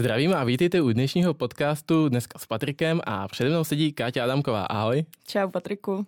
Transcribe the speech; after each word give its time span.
Zdravím 0.00 0.34
a 0.34 0.44
vítejte 0.44 0.80
u 0.80 0.92
dnešního 0.92 1.34
podcastu 1.34 2.08
dneska 2.08 2.38
s 2.38 2.46
Patrikem 2.46 3.00
a 3.06 3.28
přede 3.28 3.50
mnou 3.50 3.64
sedí 3.64 3.92
Káťa 3.92 4.24
Adamková. 4.24 4.64
Ahoj. 4.64 5.04
Čau 5.26 5.50
Patriku. 5.50 6.06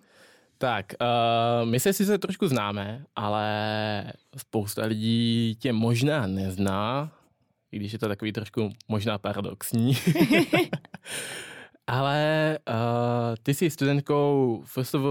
Tak, 0.57 0.85
uh, 1.01 1.69
my 1.69 1.79
se 1.79 1.93
sice 1.93 2.17
trošku 2.17 2.47
známe, 2.47 3.05
ale 3.15 4.13
spousta 4.37 4.85
lidí 4.85 5.55
tě 5.59 5.73
možná 5.73 6.27
nezná, 6.27 7.11
i 7.71 7.77
když 7.77 7.93
je 7.93 7.99
to 7.99 8.07
takový 8.07 8.31
trošku 8.31 8.69
možná 8.87 9.17
paradoxní. 9.17 9.93
ale 11.87 12.57
uh, 12.69 12.75
ty 13.43 13.53
jsi 13.53 13.69
studentkou 13.69 14.63
FSV 14.65 15.05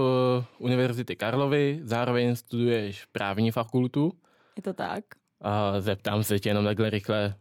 Univerzity 0.57 1.15
Karlovy, 1.15 1.79
zároveň 1.83 2.35
studuješ 2.35 3.05
právní 3.05 3.51
fakultu. 3.51 4.13
Je 4.55 4.63
to 4.63 4.73
tak. 4.73 5.03
Uh, 5.45 5.79
zeptám 5.79 6.23
se 6.23 6.39
tě 6.39 6.49
jenom 6.49 6.65
takhle 6.65 6.89
rychle, 6.89 7.35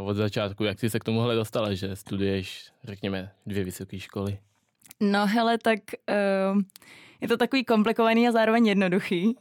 uh, 0.00 0.08
od 0.08 0.14
začátku, 0.14 0.64
jak 0.64 0.80
jsi 0.80 0.90
se 0.90 0.98
k 0.98 1.04
tomuhle 1.04 1.34
dostala, 1.34 1.74
že 1.74 1.96
studuješ, 1.96 2.72
řekněme, 2.84 3.30
dvě 3.46 3.64
vysoké 3.64 4.00
školy? 4.00 4.38
No 5.00 5.26
hele, 5.26 5.58
tak 5.58 5.80
uh, 6.54 6.62
je 7.20 7.28
to 7.28 7.36
takový 7.36 7.64
komplikovaný 7.64 8.28
a 8.28 8.32
zároveň 8.32 8.66
jednoduchý. 8.66 9.36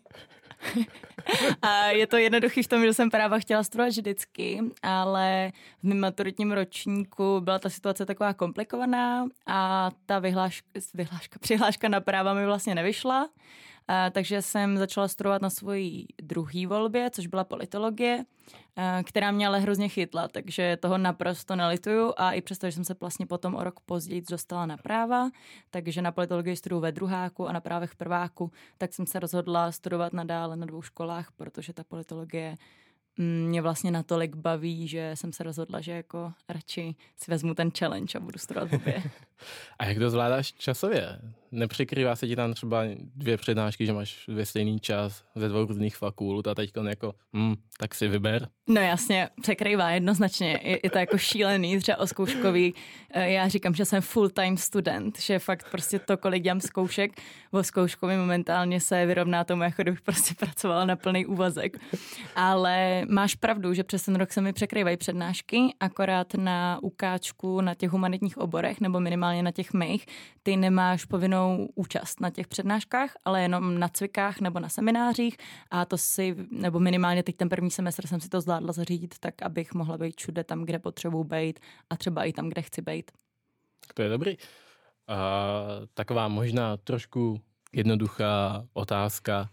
a 1.61 1.85
je 1.85 2.07
to 2.07 2.17
jednoduchý 2.17 2.63
v 2.63 2.67
tom, 2.67 2.81
že 2.85 2.93
jsem 2.93 3.09
práva 3.09 3.39
chtěla 3.39 3.63
studovat 3.63 3.89
vždycky, 3.89 4.59
ale 4.83 5.51
v 5.79 5.83
mém 5.83 5.99
maturitním 5.99 6.51
ročníku 6.51 7.41
byla 7.41 7.59
ta 7.59 7.69
situace 7.69 8.05
taková 8.05 8.33
komplikovaná 8.33 9.27
a 9.47 9.91
ta 10.05 10.19
vyhláška, 10.19 10.67
vyhláška 10.93 11.39
přihláška 11.39 11.87
na 11.89 12.01
práva 12.01 12.33
mi 12.33 12.45
vlastně 12.45 12.75
nevyšla. 12.75 13.29
A, 13.89 14.09
takže 14.09 14.41
jsem 14.41 14.77
začala 14.77 15.07
studovat 15.07 15.41
na 15.41 15.49
svojí 15.49 16.07
druhé 16.21 16.67
volbě, 16.67 17.09
což 17.09 17.27
byla 17.27 17.43
politologie, 17.43 18.25
a, 18.75 19.03
která 19.03 19.31
mě 19.31 19.47
ale 19.47 19.59
hrozně 19.59 19.89
chytla, 19.89 20.27
takže 20.27 20.77
toho 20.77 20.97
naprosto 20.97 21.55
nelituju 21.55 22.13
a 22.17 22.31
i 22.31 22.41
přesto, 22.41 22.67
že 22.67 22.71
jsem 22.71 22.85
se 22.85 22.95
vlastně 22.99 23.25
potom 23.25 23.55
o 23.55 23.63
rok 23.63 23.79
později 23.79 24.23
dostala 24.29 24.65
na 24.65 24.77
práva, 24.77 25.29
takže 25.69 26.01
na 26.01 26.11
politologii 26.11 26.55
studuju 26.55 26.81
ve 26.81 26.91
druháku 26.91 27.47
a 27.47 27.51
na 27.51 27.61
právech 27.61 27.95
prváku, 27.95 28.51
tak 28.77 28.93
jsem 28.93 29.05
se 29.05 29.19
rozhodla 29.19 29.71
studovat 29.71 30.13
nadále 30.13 30.55
na 30.55 30.65
dvou 30.65 30.81
školách, 30.81 31.31
protože 31.31 31.73
ta 31.73 31.83
politologie 31.83 32.57
mě 33.17 33.61
vlastně 33.61 33.91
natolik 33.91 34.35
baví, 34.35 34.87
že 34.87 35.11
jsem 35.15 35.33
se 35.33 35.43
rozhodla, 35.43 35.81
že 35.81 35.91
jako 35.91 36.33
radši 36.49 36.95
si 37.15 37.31
vezmu 37.31 37.53
ten 37.53 37.71
challenge 37.79 38.17
a 38.17 38.21
budu 38.21 38.39
studovat 38.39 38.73
obě. 38.73 39.03
A 39.79 39.85
jak 39.85 39.97
to 39.97 40.09
zvládáš 40.09 40.53
časově? 40.53 41.19
Nepřekrývá 41.51 42.15
se 42.15 42.27
ti 42.27 42.35
tam 42.35 42.53
třeba 42.53 42.83
dvě 43.15 43.37
přednášky, 43.37 43.85
že 43.85 43.93
máš 43.93 44.27
ve 44.27 44.45
stejný 44.45 44.79
čas 44.79 45.23
ze 45.35 45.49
dvou 45.49 45.65
různých 45.65 45.97
fakult 45.97 46.47
a 46.47 46.55
teď 46.55 46.71
jako, 46.87 47.13
hm, 47.33 47.55
tak 47.79 47.95
si 47.95 48.07
vyber? 48.07 48.47
No 48.67 48.81
jasně, 48.81 49.29
překrývá 49.41 49.89
jednoznačně. 49.89 50.59
Je, 50.63 50.79
je 50.83 50.89
to 50.89 50.97
jako 50.97 51.17
šílený, 51.17 51.79
třeba 51.79 51.99
o 51.99 52.07
zkouškový. 52.07 52.73
Eh, 53.11 53.29
já 53.29 53.47
říkám, 53.47 53.73
že 53.73 53.85
jsem 53.85 54.01
full-time 54.01 54.57
student, 54.57 55.19
že 55.19 55.39
fakt 55.39 55.71
prostě 55.71 55.99
to, 55.99 56.17
kolik 56.17 56.43
dělám 56.43 56.61
zkoušek, 56.61 57.11
o 57.51 57.63
zkouškový 57.63 58.15
momentálně 58.15 58.79
se 58.79 59.05
vyrovná 59.05 59.43
tomu, 59.43 59.63
jako 59.63 59.81
kdybych 59.81 60.01
prostě 60.01 60.33
pracovala 60.35 60.85
na 60.85 60.95
plný 60.95 61.25
úvazek. 61.25 61.77
Ale 62.35 63.05
máš 63.09 63.35
pravdu, 63.35 63.73
že 63.73 63.83
přes 63.83 64.05
ten 64.05 64.15
rok 64.15 64.31
se 64.31 64.41
mi 64.41 64.53
překrývají 64.53 64.97
přednášky, 64.97 65.75
akorát 65.79 66.33
na 66.33 66.79
ukáčku 66.81 67.61
na 67.61 67.75
těch 67.75 67.89
humanitních 67.89 68.37
oborech, 68.37 68.81
nebo 68.81 68.99
minimálně 68.99 69.28
na 69.37 69.51
těch 69.51 69.73
mých, 69.73 70.05
ty 70.43 70.57
nemáš 70.57 71.05
povinnou 71.05 71.69
účast 71.75 72.19
na 72.19 72.29
těch 72.29 72.47
přednáškách, 72.47 73.11
ale 73.25 73.41
jenom 73.41 73.79
na 73.79 73.87
cvikách 73.87 74.39
nebo 74.39 74.59
na 74.59 74.69
seminářích 74.69 75.37
a 75.71 75.85
to 75.85 75.97
si, 75.97 76.35
nebo 76.51 76.79
minimálně 76.79 77.23
teď 77.23 77.35
ten 77.35 77.49
první 77.49 77.71
semestr 77.71 78.07
jsem 78.07 78.19
si 78.19 78.29
to 78.29 78.41
zvládla 78.41 78.73
zařídit 78.73 79.15
tak, 79.19 79.41
abych 79.41 79.73
mohla 79.73 79.97
být 79.97 80.15
všude 80.17 80.43
tam, 80.43 80.65
kde 80.65 80.79
potřebuji 80.79 81.23
být 81.23 81.59
a 81.89 81.97
třeba 81.97 82.23
i 82.23 82.33
tam, 82.33 82.49
kde 82.49 82.61
chci 82.61 82.81
být. 82.81 83.11
To 83.93 84.01
je 84.01 84.09
dobrý. 84.09 84.37
A 85.07 85.17
taková 85.93 86.27
možná 86.27 86.77
trošku 86.77 87.41
jednoduchá 87.73 88.65
otázka. 88.73 89.49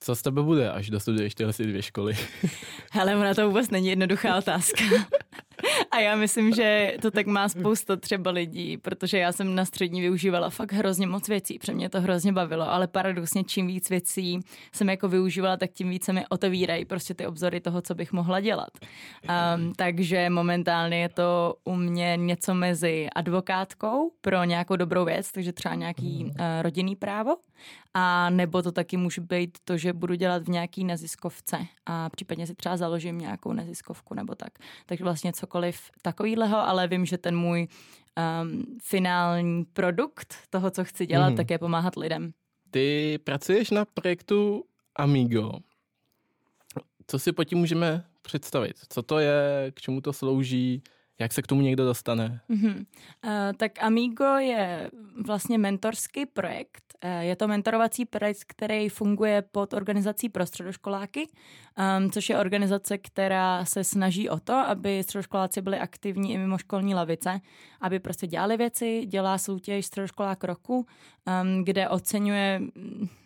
Co 0.00 0.16
z 0.16 0.22
tebe 0.22 0.42
bude, 0.42 0.70
až 0.72 0.90
dostuduješ 0.90 1.34
tyhle 1.34 1.52
dvě 1.58 1.82
školy? 1.82 2.16
Hele, 2.92 3.16
ona 3.16 3.34
to 3.34 3.46
vůbec 3.48 3.70
není 3.70 3.88
jednoduchá 3.88 4.38
otázka. 4.38 4.84
A 5.90 5.98
já 5.98 6.16
myslím, 6.16 6.52
že 6.54 6.96
to 7.02 7.10
tak 7.10 7.26
má 7.26 7.48
spousta 7.48 7.96
třeba 7.96 8.30
lidí, 8.30 8.76
protože 8.76 9.18
já 9.18 9.32
jsem 9.32 9.54
na 9.54 9.64
střední 9.64 10.00
využívala 10.00 10.50
fakt 10.50 10.72
hrozně 10.72 11.06
moc 11.06 11.28
věcí, 11.28 11.58
protože 11.58 11.72
mě 11.72 11.88
to 11.88 12.00
hrozně 12.00 12.32
bavilo, 12.32 12.72
ale 12.72 12.86
paradoxně 12.86 13.44
čím 13.44 13.66
víc 13.66 13.90
věcí 13.90 14.40
jsem 14.72 14.88
jako 14.88 15.08
využívala, 15.08 15.56
tak 15.56 15.70
tím 15.70 15.90
více 15.90 16.12
mi 16.12 16.24
otevírají 16.28 16.84
prostě 16.84 17.14
ty 17.14 17.26
obzory 17.26 17.60
toho, 17.60 17.82
co 17.82 17.94
bych 17.94 18.12
mohla 18.12 18.40
dělat. 18.40 18.70
Um, 18.78 19.72
takže 19.76 20.30
momentálně 20.30 21.00
je 21.00 21.08
to 21.08 21.54
u 21.64 21.74
mě 21.74 22.16
něco 22.16 22.54
mezi 22.54 23.08
advokátkou 23.14 24.12
pro 24.20 24.44
nějakou 24.44 24.76
dobrou 24.76 25.04
věc, 25.04 25.32
takže 25.32 25.52
třeba 25.52 25.74
nějaký 25.74 26.24
uh, 26.24 26.32
rodinný 26.62 26.96
právo, 26.96 27.36
a 27.94 28.30
nebo 28.30 28.62
to 28.62 28.72
taky 28.72 28.96
může 28.96 29.20
být 29.20 29.58
to, 29.64 29.76
že 29.76 29.92
budu 29.92 30.14
dělat 30.14 30.42
v 30.42 30.48
nějaký 30.48 30.84
neziskovce 30.84 31.58
a 31.86 32.10
případně 32.10 32.46
si 32.46 32.54
třeba 32.54 32.76
založím 32.76 33.18
nějakou 33.18 33.52
neziskovku 33.52 34.14
nebo 34.14 34.34
tak. 34.34 34.52
Takže 34.86 35.04
vlastně 35.04 35.32
cokoliv 35.48 35.90
takovýhleho, 36.02 36.58
ale 36.58 36.88
vím, 36.88 37.06
že 37.06 37.18
ten 37.18 37.36
můj 37.36 37.68
um, 37.68 38.64
finální 38.82 39.64
produkt 39.64 40.34
toho, 40.50 40.70
co 40.70 40.84
chci 40.84 41.06
dělat, 41.06 41.28
mm. 41.28 41.36
tak 41.36 41.50
je 41.50 41.58
pomáhat 41.58 41.96
lidem. 41.96 42.32
Ty 42.70 43.18
pracuješ 43.24 43.70
na 43.70 43.84
projektu 43.84 44.64
Amigo. 44.96 45.52
Co 47.06 47.18
si 47.18 47.32
po 47.32 47.44
tím 47.44 47.58
můžeme 47.58 48.04
představit? 48.22 48.76
Co 48.88 49.02
to 49.02 49.18
je, 49.18 49.72
k 49.74 49.80
čemu 49.80 50.00
to 50.00 50.12
slouží? 50.12 50.82
Jak 51.20 51.32
se 51.32 51.42
k 51.42 51.46
tomu 51.46 51.60
někdo 51.60 51.84
dostane? 51.84 52.40
Mm-hmm. 52.50 52.76
Uh, 53.24 53.30
tak 53.56 53.82
Amigo 53.82 54.24
je 54.24 54.90
vlastně 55.26 55.58
mentorský 55.58 56.26
projekt. 56.26 56.82
Uh, 57.04 57.10
je 57.20 57.36
to 57.36 57.48
mentorovací 57.48 58.04
projekt, 58.04 58.44
který 58.46 58.88
funguje 58.88 59.42
pod 59.42 59.72
organizací 59.72 60.28
pro 60.28 60.46
středoškoláky, 60.46 61.28
um, 61.98 62.10
což 62.10 62.28
je 62.28 62.38
organizace, 62.38 62.98
která 62.98 63.64
se 63.64 63.84
snaží 63.84 64.28
o 64.28 64.40
to, 64.40 64.52
aby 64.52 65.02
středoškoláci 65.02 65.62
byli 65.62 65.78
aktivní 65.78 66.32
i 66.32 66.38
mimo 66.38 66.58
školní 66.58 66.94
lavice, 66.94 67.40
aby 67.80 68.00
prostě 68.00 68.26
dělali 68.26 68.56
věci, 68.56 69.06
dělá 69.06 69.38
soutěž 69.38 69.86
středoškolák 69.86 70.44
roku, 70.44 70.76
um, 70.76 71.64
kde 71.64 71.88
oceňuje 71.88 72.60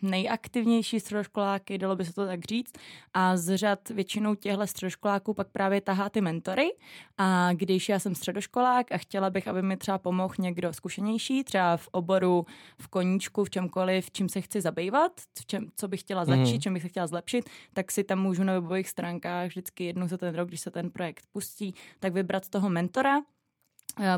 nejaktivnější 0.03 1.01
středoškoláky, 1.01 1.79
dalo 1.79 1.97
by 1.97 2.05
se 2.05 2.13
to 2.13 2.27
tak 2.27 2.45
říct, 2.45 2.73
a 3.15 3.37
z 3.37 3.57
řad 3.57 3.89
většinou 3.89 4.35
těchto 4.35 4.67
středoškoláků 4.67 5.35
pak 5.35 5.49
právě 5.49 5.81
tahá 5.81 6.09
ty 6.09 6.21
mentory 6.21 6.71
a 7.19 7.53
když 7.53 7.82
když 7.83 7.89
já 7.89 7.99
jsem 7.99 8.15
středoškolák 8.15 8.93
a 8.93 8.99
chtěla 8.99 9.31
bych, 9.31 9.49
aby 9.49 9.63
mi 9.63 9.77
třeba 9.77 9.99
pomohl 9.99 10.35
někdo 10.39 10.73
zkušenější, 10.73 11.45
třeba 11.45 11.77
v 11.77 11.89
oboru, 11.93 12.47
v 12.79 12.89
koníčku, 12.89 13.45
v 13.45 13.51
čemkoliv, 13.51 14.11
čím 14.11 14.29
se 14.29 14.41
chci 14.41 14.61
zabývat, 14.61 15.13
v 15.39 15.47
čem, 15.47 15.69
co 15.77 15.89
bych 15.89 16.01
chtěla 16.01 16.25
začít, 16.25 16.55
mm. 16.55 16.61
čem 16.61 16.75
bych 16.75 16.83
se 16.83 16.89
chtěla 16.89 17.07
zlepšit, 17.07 17.51
tak 17.73 17.93
si 17.93 18.05
tam 18.05 18.19
můžu 18.19 18.45
na 18.45 18.53
webových 18.53 18.89
stránkách 18.89 19.47
vždycky 19.49 19.85
jednou 19.85 20.09
za 20.09 20.17
ten 20.17 20.35
rok, 20.35 20.49
když 20.49 20.61
se 20.61 20.71
ten 20.71 20.91
projekt 20.91 21.27
pustí, 21.33 21.75
tak 22.01 22.13
vybrat 22.13 22.49
toho 22.49 22.71
mentora, 22.71 23.21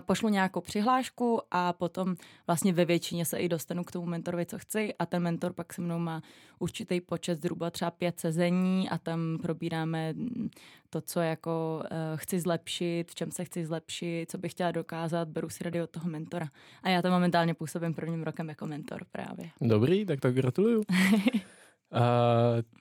pošlu 0.00 0.28
nějakou 0.28 0.60
přihlášku 0.60 1.40
a 1.50 1.72
potom 1.72 2.16
vlastně 2.46 2.72
ve 2.72 2.84
většině 2.84 3.24
se 3.24 3.38
i 3.38 3.48
dostanu 3.48 3.84
k 3.84 3.92
tomu 3.92 4.06
mentorovi, 4.06 4.46
co 4.46 4.58
chci 4.58 4.94
a 4.98 5.06
ten 5.06 5.22
mentor 5.22 5.52
pak 5.52 5.72
se 5.72 5.80
mnou 5.80 5.98
má 5.98 6.22
určitý 6.58 7.00
počet, 7.00 7.42
zhruba 7.42 7.70
třeba 7.70 7.90
pět 7.90 8.20
sezení 8.20 8.90
a 8.90 8.98
tam 8.98 9.38
probíráme 9.42 10.14
to, 10.90 11.00
co 11.00 11.20
jako 11.20 11.82
uh, 11.82 11.88
chci 12.16 12.40
zlepšit, 12.40 13.10
v 13.10 13.14
čem 13.14 13.30
se 13.30 13.44
chci 13.44 13.66
zlepšit, 13.66 14.30
co 14.30 14.38
bych 14.38 14.52
chtěla 14.52 14.70
dokázat, 14.70 15.28
beru 15.28 15.48
si 15.48 15.64
rady 15.64 15.82
od 15.82 15.90
toho 15.90 16.10
mentora. 16.10 16.48
A 16.82 16.88
já 16.88 17.02
tam 17.02 17.12
momentálně 17.12 17.54
působím 17.54 17.94
prvním 17.94 18.22
rokem 18.22 18.48
jako 18.48 18.66
mentor 18.66 19.04
právě. 19.12 19.50
Dobrý, 19.60 20.06
tak 20.06 20.20
to 20.20 20.32
gratuluju. 20.32 20.82
Uh, 21.94 22.00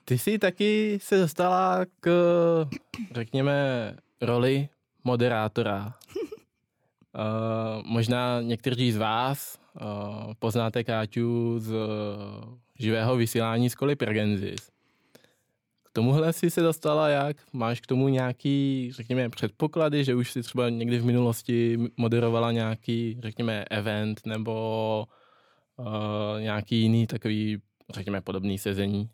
ty 0.04 0.18
jsi 0.18 0.38
taky 0.38 0.98
se 1.02 1.18
dostala 1.18 1.86
k, 2.00 2.10
řekněme, 3.14 3.54
roli 4.20 4.68
moderátora 5.04 5.94
Uh, 7.14 7.82
možná 7.86 8.40
někteří 8.42 8.92
z 8.92 8.96
vás 8.96 9.58
uh, 9.80 10.34
poznáte 10.38 10.84
Káťu 10.84 11.58
z 11.58 11.72
uh, 11.72 11.78
živého 12.78 13.16
vysílání 13.16 13.70
z 13.70 13.74
Koli 13.74 13.96
Pergensis. 13.96 14.70
K 15.82 15.90
tomuhle 15.92 16.32
si 16.32 16.50
se 16.50 16.62
dostala 16.62 17.08
jak? 17.08 17.36
Máš 17.52 17.80
k 17.80 17.86
tomu 17.86 18.08
nějaký, 18.08 18.88
řekněme, 18.94 19.30
předpoklady, 19.30 20.04
že 20.04 20.14
už 20.14 20.32
si 20.32 20.42
třeba 20.42 20.68
někdy 20.68 20.98
v 20.98 21.04
minulosti 21.04 21.78
moderovala 21.96 22.52
nějaký, 22.52 23.18
řekněme, 23.22 23.64
event 23.70 24.20
nebo 24.26 25.06
uh, 25.76 26.40
nějaký 26.40 26.80
jiný 26.80 27.06
takový, 27.06 27.62
řekněme, 27.94 28.20
podobný 28.20 28.58
sezení? 28.58 29.10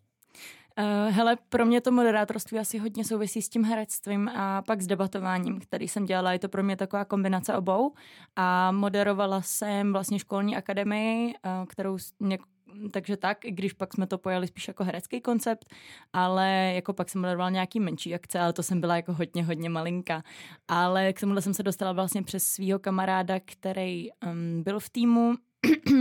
Uh, 0.79 1.15
hele, 1.15 1.37
pro 1.49 1.67
mě 1.67 1.81
to 1.81 1.93
moderátorství 1.93 2.59
asi 2.59 2.79
hodně 2.79 3.05
souvisí 3.05 3.43
s 3.43 3.49
tím 3.49 3.65
herectvím 3.65 4.29
a 4.29 4.63
pak 4.63 4.83
s 4.83 4.87
debatováním, 4.87 5.61
který 5.61 5.89
jsem 5.89 6.05
dělala. 6.05 6.33
Je 6.33 6.39
to 6.39 6.49
pro 6.49 6.63
mě 6.63 6.77
taková 6.77 7.05
kombinace 7.05 7.57
obou 7.57 7.95
a 8.37 8.73
moderovala 8.73 9.43
jsem 9.43 9.93
vlastně 9.93 10.19
školní 10.19 10.57
akademii, 10.57 11.27
uh, 11.27 11.67
kterou 11.67 11.97
něk- 12.21 12.45
takže 12.93 13.17
tak, 13.17 13.45
i 13.45 13.51
když 13.51 13.73
pak 13.73 13.95
jsme 13.95 14.07
to 14.07 14.19
pojali 14.19 14.47
spíš 14.47 14.69
jako 14.69 14.85
herecký 14.85 15.21
koncept, 15.21 15.75
ale 16.13 16.73
jako 16.75 16.93
pak 16.93 17.09
jsem 17.09 17.21
moderovala 17.21 17.51
nějaký 17.51 17.81
menší 17.81 18.15
akce, 18.15 18.41
ale 18.41 18.53
to 18.53 18.63
jsem 18.63 18.81
byla 18.81 18.97
jako 18.97 19.13
hodně, 19.13 19.45
hodně 19.45 19.71
malinka. 19.71 20.23
Ale 20.69 21.13
k 21.13 21.21
tomuhle 21.21 21.43
jsem 21.43 21.55
se 21.55 21.63
dostala 21.63 21.93
vlastně 21.93 22.23
přes 22.23 22.45
svého 22.45 22.79
kamaráda, 22.79 23.41
který 23.45 24.09
um, 24.11 24.63
byl 24.63 24.81
v 24.81 24.91
týmu 24.91 25.35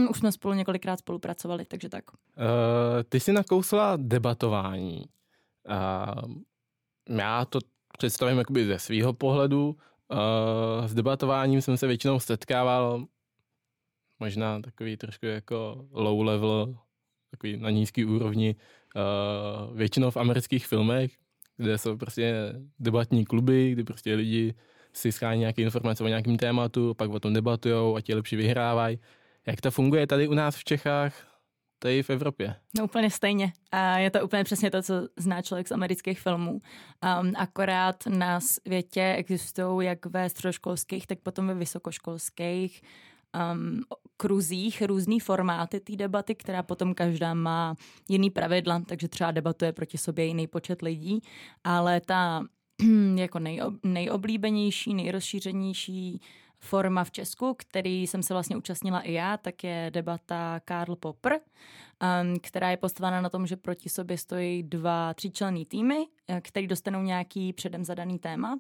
už 0.10 0.18
jsme 0.18 0.32
spolu 0.32 0.54
několikrát 0.54 1.00
spolupracovali, 1.00 1.66
takže 1.66 1.90
tak. 1.90 2.04
Uh, 2.12 2.18
ty 3.10 3.20
jsi 3.20 3.34
nakousla 3.34 3.98
debatování. 3.98 5.06
Uh, 5.70 6.34
já 7.18 7.46
to 7.46 7.60
představím 7.98 8.38
jakoby 8.38 8.66
ze 8.66 8.80
svého 8.80 9.14
pohledu. 9.14 9.68
Uh, 9.70 10.88
s 10.88 10.94
debatováním 10.94 11.62
jsem 11.62 11.78
se 11.78 11.88
většinou 11.88 12.20
setkával 12.20 13.06
možná 14.20 14.62
takový 14.62 14.98
trošku 14.98 15.26
jako 15.26 15.88
low 15.92 16.22
level, 16.22 16.76
takový 17.32 17.58
na 17.58 17.70
nízký 17.70 18.06
úrovni, 18.06 18.56
uh, 18.96 19.78
většinou 19.78 20.12
v 20.12 20.18
amerických 20.18 20.68
filmech, 20.68 21.12
kde 21.58 21.78
jsou 21.78 21.98
prostě 21.98 22.54
debatní 22.80 23.26
kluby, 23.26 23.72
kde 23.72 23.84
prostě 23.84 24.16
lidi 24.16 24.54
si 24.94 25.12
schání 25.12 25.40
nějaké 25.40 25.62
informace 25.62 26.04
o 26.04 26.08
nějakém 26.08 26.38
tématu, 26.38 26.94
pak 26.94 27.10
o 27.10 27.20
tom 27.20 27.34
debatujou 27.34 27.96
a 27.96 28.02
ti 28.02 28.14
lepší 28.14 28.36
vyhrávají. 28.36 29.00
Jak 29.50 29.62
to 29.62 29.72
funguje 29.72 30.08
tady 30.08 30.28
u 30.28 30.34
nás 30.34 30.56
v 30.56 30.64
Čechách, 30.64 31.14
tady 31.80 32.04
v 32.04 32.10
Evropě? 32.10 32.56
No 32.78 32.84
úplně 32.84 33.10
stejně. 33.12 33.54
A 33.72 33.98
je 33.98 34.12
to 34.12 34.26
úplně 34.26 34.44
přesně 34.44 34.72
to, 34.72 34.82
co 34.82 34.94
zná 35.18 35.42
člověk 35.42 35.68
z 35.68 35.72
amerických 35.72 36.20
filmů. 36.20 36.52
Um, 36.52 37.34
akorát 37.38 38.08
na 38.08 38.40
světě 38.40 39.16
existují 39.18 39.88
jak 39.88 40.06
ve 40.06 40.30
středoškolských, 40.30 41.08
tak 41.08 41.20
potom 41.20 41.48
ve 41.48 41.54
vysokoškolských 41.54 42.82
um, 43.54 43.82
kruzích 44.18 44.82
různý 44.82 45.20
formáty 45.20 45.80
té 45.80 45.96
debaty, 45.96 46.36
která 46.36 46.64
potom 46.64 46.94
každá 46.94 47.34
má 47.34 47.76
jiný 48.10 48.30
pravidla, 48.30 48.82
takže 48.86 49.08
třeba 49.08 49.32
debatuje 49.32 49.74
proti 49.74 49.98
sobě 49.98 50.26
jiný 50.26 50.48
počet 50.48 50.82
lidí, 50.82 51.20
ale 51.64 52.02
ta 52.02 52.44
jako 53.16 53.40
nejob, 53.40 53.74
nejoblíbenější, 53.84 54.94
nejrozšířenější 54.94 56.22
forma 56.60 57.04
v 57.04 57.12
Česku, 57.12 57.56
který 57.58 58.08
jsem 58.08 58.24
se 58.24 58.34
vlastně 58.34 58.58
účastnila 58.58 59.00
i 59.02 59.14
já, 59.14 59.38
tak 59.38 59.64
je 59.64 59.92
debata 59.94 60.60
Karl 60.66 60.96
Popper, 60.96 61.34
um, 61.34 62.40
která 62.40 62.72
je 62.72 62.78
postavena 62.78 63.22
na 63.22 63.30
tom, 63.30 63.48
že 63.48 63.56
proti 63.56 63.90
sobě 63.90 64.18
stojí 64.18 64.64
dva 64.64 65.14
tříčlenný 65.14 65.66
týmy, 65.66 66.08
eh, 66.28 66.42
který 66.42 66.68
dostanou 66.68 67.02
nějaký 67.02 67.54
předem 67.54 67.86
zadaný 67.86 68.20
téma 68.20 68.60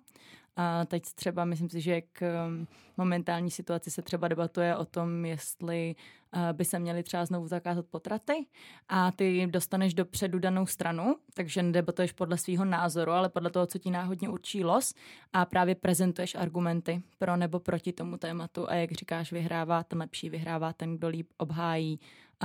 a 0.56 0.86
teď 0.86 1.04
třeba 1.16 1.46
myslím 1.46 1.70
si, 1.70 1.82
že 1.82 2.02
k 2.02 2.46
um, 2.48 2.68
momentální 2.98 3.52
situaci 3.52 3.92
se 3.92 4.02
třeba 4.02 4.28
debatuje 4.28 4.76
o 4.76 4.86
tom, 4.86 5.26
jestli 5.26 5.96
uh, 6.36 6.42
by 6.54 6.66
se 6.66 6.80
měly 6.80 7.04
třeba 7.04 7.26
znovu 7.26 7.48
zakázat 7.48 7.86
potraty. 7.86 8.46
A 8.90 9.12
ty 9.12 9.48
dostaneš 9.48 9.94
dopředu 9.94 10.40
danou 10.40 10.66
stranu, 10.66 11.16
takže 11.34 11.64
nedebatuješ 11.64 12.12
podle 12.12 12.38
svého 12.38 12.66
názoru, 12.66 13.12
ale 13.12 13.30
podle 13.30 13.50
toho, 13.50 13.66
co 13.66 13.78
ti 13.80 13.92
náhodně 13.92 14.30
určí 14.30 14.64
los. 14.64 14.94
A 15.34 15.46
právě 15.46 15.76
prezentuješ 15.76 16.36
argumenty 16.36 17.04
pro 17.18 17.38
nebo 17.38 17.60
proti 17.60 17.94
tomu 17.94 18.18
tématu. 18.18 18.70
A 18.70 18.74
jak 18.74 18.92
říkáš, 18.92 19.32
vyhrává 19.32 19.84
ten 19.84 20.00
lepší, 20.00 20.30
vyhrává 20.30 20.74
ten, 20.74 20.98
kdo 20.98 21.08
líp 21.08 21.30
obhájí 21.38 22.00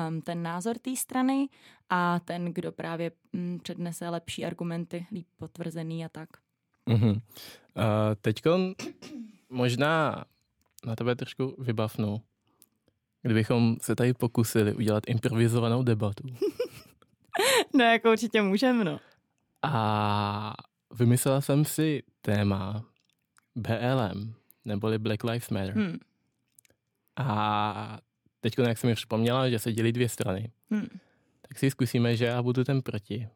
um, 0.09 0.21
ten 0.21 0.43
názor 0.43 0.79
té 0.79 0.97
strany. 0.97 1.49
A 1.91 2.21
ten, 2.21 2.45
kdo 2.45 2.73
právě 2.73 3.13
um, 3.33 3.61
přednese 3.63 4.09
lepší 4.09 4.45
argumenty, 4.45 5.07
líp 5.13 5.27
potvrzený 5.37 6.05
a 6.05 6.09
tak. 6.09 6.44
Mm-hmm. 6.89 7.13
Uh, 7.13 8.15
Teď 8.21 8.43
možná 9.49 10.25
na 10.87 10.97
tebe 10.97 11.17
trošku 11.17 11.57
vybavnu, 11.59 12.23
kdybychom 13.23 13.77
se 13.81 13.97
tady 13.97 14.15
pokusili 14.15 14.75
udělat 14.75 15.05
improvizovanou 15.07 15.83
debatu. 15.83 16.29
no, 17.75 17.85
jako 17.85 18.11
určitě 18.11 18.43
můžeme, 18.43 18.85
no. 18.85 19.01
A 19.63 20.55
vymyslela 20.91 21.41
jsem 21.41 21.65
si 21.65 22.03
téma 22.23 22.85
BLM, 23.55 24.35
neboli 24.65 24.99
Black 24.99 25.25
Lives 25.25 25.51
Matter. 25.51 25.75
Hmm. 25.75 25.99
A 27.17 27.99
teď, 28.41 28.59
jak 28.59 28.79
jsem 28.79 28.91
mi 28.91 28.95
vzpomněla, 28.95 29.51
že 29.51 29.59
se 29.59 29.73
dělí 29.73 29.93
dvě 29.93 30.09
strany, 30.09 30.53
hmm. 30.71 30.89
tak 31.49 31.59
si 31.59 31.71
zkusíme, 31.71 32.17
že 32.17 32.25
já 32.25 32.43
budu 32.43 32.65
ten 32.65 32.83
proti. 32.83 33.29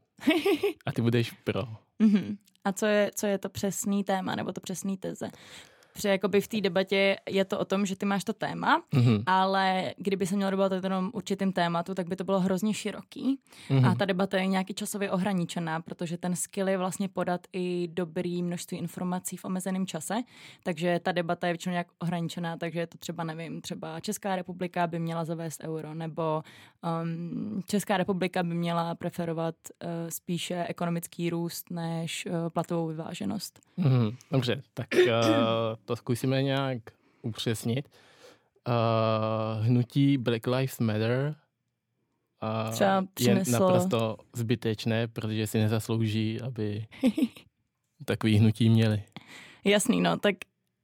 A 0.87 0.93
ty 0.93 1.03
budeš 1.03 1.31
pro. 1.31 1.63
Mm-hmm. 2.01 2.37
A 2.65 2.73
co 2.73 2.87
je, 2.87 3.11
co 3.15 3.27
je 3.27 3.39
to 3.39 3.49
přesný 3.49 4.05
téma 4.05 4.35
nebo 4.35 4.53
to 4.53 4.61
přesný 4.61 4.97
teze? 4.97 5.29
Protože 5.99 6.09
jakoby 6.09 6.41
v 6.41 6.49
té 6.49 6.61
debatě 6.61 7.17
je 7.29 7.45
to 7.45 7.59
o 7.59 7.65
tom, 7.65 7.87
že 7.87 7.97
ty 7.97 8.07
máš 8.07 8.25
to 8.25 8.33
téma, 8.33 8.83
mm-hmm. 8.93 9.23
ale 9.27 9.95
kdyby 9.97 10.27
se 10.27 10.37
mělo 10.37 10.51
debatovat 10.51 10.85
jenom 10.85 11.11
určitým 11.15 11.53
tématu, 11.53 11.95
tak 11.95 12.09
by 12.09 12.17
to 12.17 12.25
bylo 12.25 12.41
hrozně 12.41 12.75
široký. 12.75 13.39
Mm-hmm. 13.71 13.91
A 13.91 13.95
ta 13.95 14.05
debata 14.05 14.39
je 14.39 14.47
nějaký 14.47 14.75
časově 14.75 15.11
ohraničená, 15.11 15.81
protože 15.81 16.19
ten 16.19 16.37
skill 16.37 16.69
je 16.69 16.79
vlastně 16.79 17.09
podat 17.09 17.41
i 17.53 17.89
dobrý 17.93 18.43
množství 18.43 18.79
informací 18.79 19.37
v 19.37 19.45
omezeném 19.45 19.87
čase. 19.87 20.15
Takže 20.63 21.01
ta 21.03 21.13
debata 21.13 21.47
je 21.47 21.53
většinou 21.53 21.73
nějak 21.73 21.87
ohraničená, 21.99 22.57
takže 22.57 22.81
je 22.81 22.87
to 22.87 22.99
třeba, 22.99 23.25
nevím, 23.25 23.61
třeba 23.61 24.01
Česká 24.01 24.37
republika 24.37 24.87
by 24.87 24.99
měla 24.99 25.25
zavést 25.25 25.65
euro, 25.65 25.95
nebo 25.95 26.43
um, 27.03 27.63
Česká 27.67 27.97
republika 27.97 28.43
by 28.43 28.55
měla 28.55 28.95
preferovat 28.95 29.55
uh, 29.85 29.91
spíše 30.09 30.65
ekonomický 30.69 31.31
růst 31.31 31.71
než 31.71 32.27
uh, 32.27 32.49
platovou 32.49 32.87
vyváženost. 32.87 33.61
Mm-hmm. 33.79 34.17
Dobře, 34.31 34.63
tak 34.75 34.87
uh 34.95 35.79
to 35.89 35.97
zkusíme 35.97 36.43
nějak 36.43 36.79
upřesnit. 37.23 37.89
Uh, 38.69 39.67
hnutí 39.67 40.19
Black 40.19 40.47
Lives 40.47 40.79
Matter 40.79 41.35
uh, 42.43 42.73
Třeba 42.73 43.05
přineslo... 43.15 43.55
je 43.55 43.61
naprosto 43.61 44.17
zbytečné, 44.37 45.09
protože 45.09 45.47
si 45.47 45.59
nezaslouží, 45.59 46.41
aby 46.41 46.87
takový 48.05 48.37
hnutí 48.37 48.71
měli. 48.71 49.03
Jasný, 49.65 50.01
no, 50.01 50.17
tak 50.17 50.35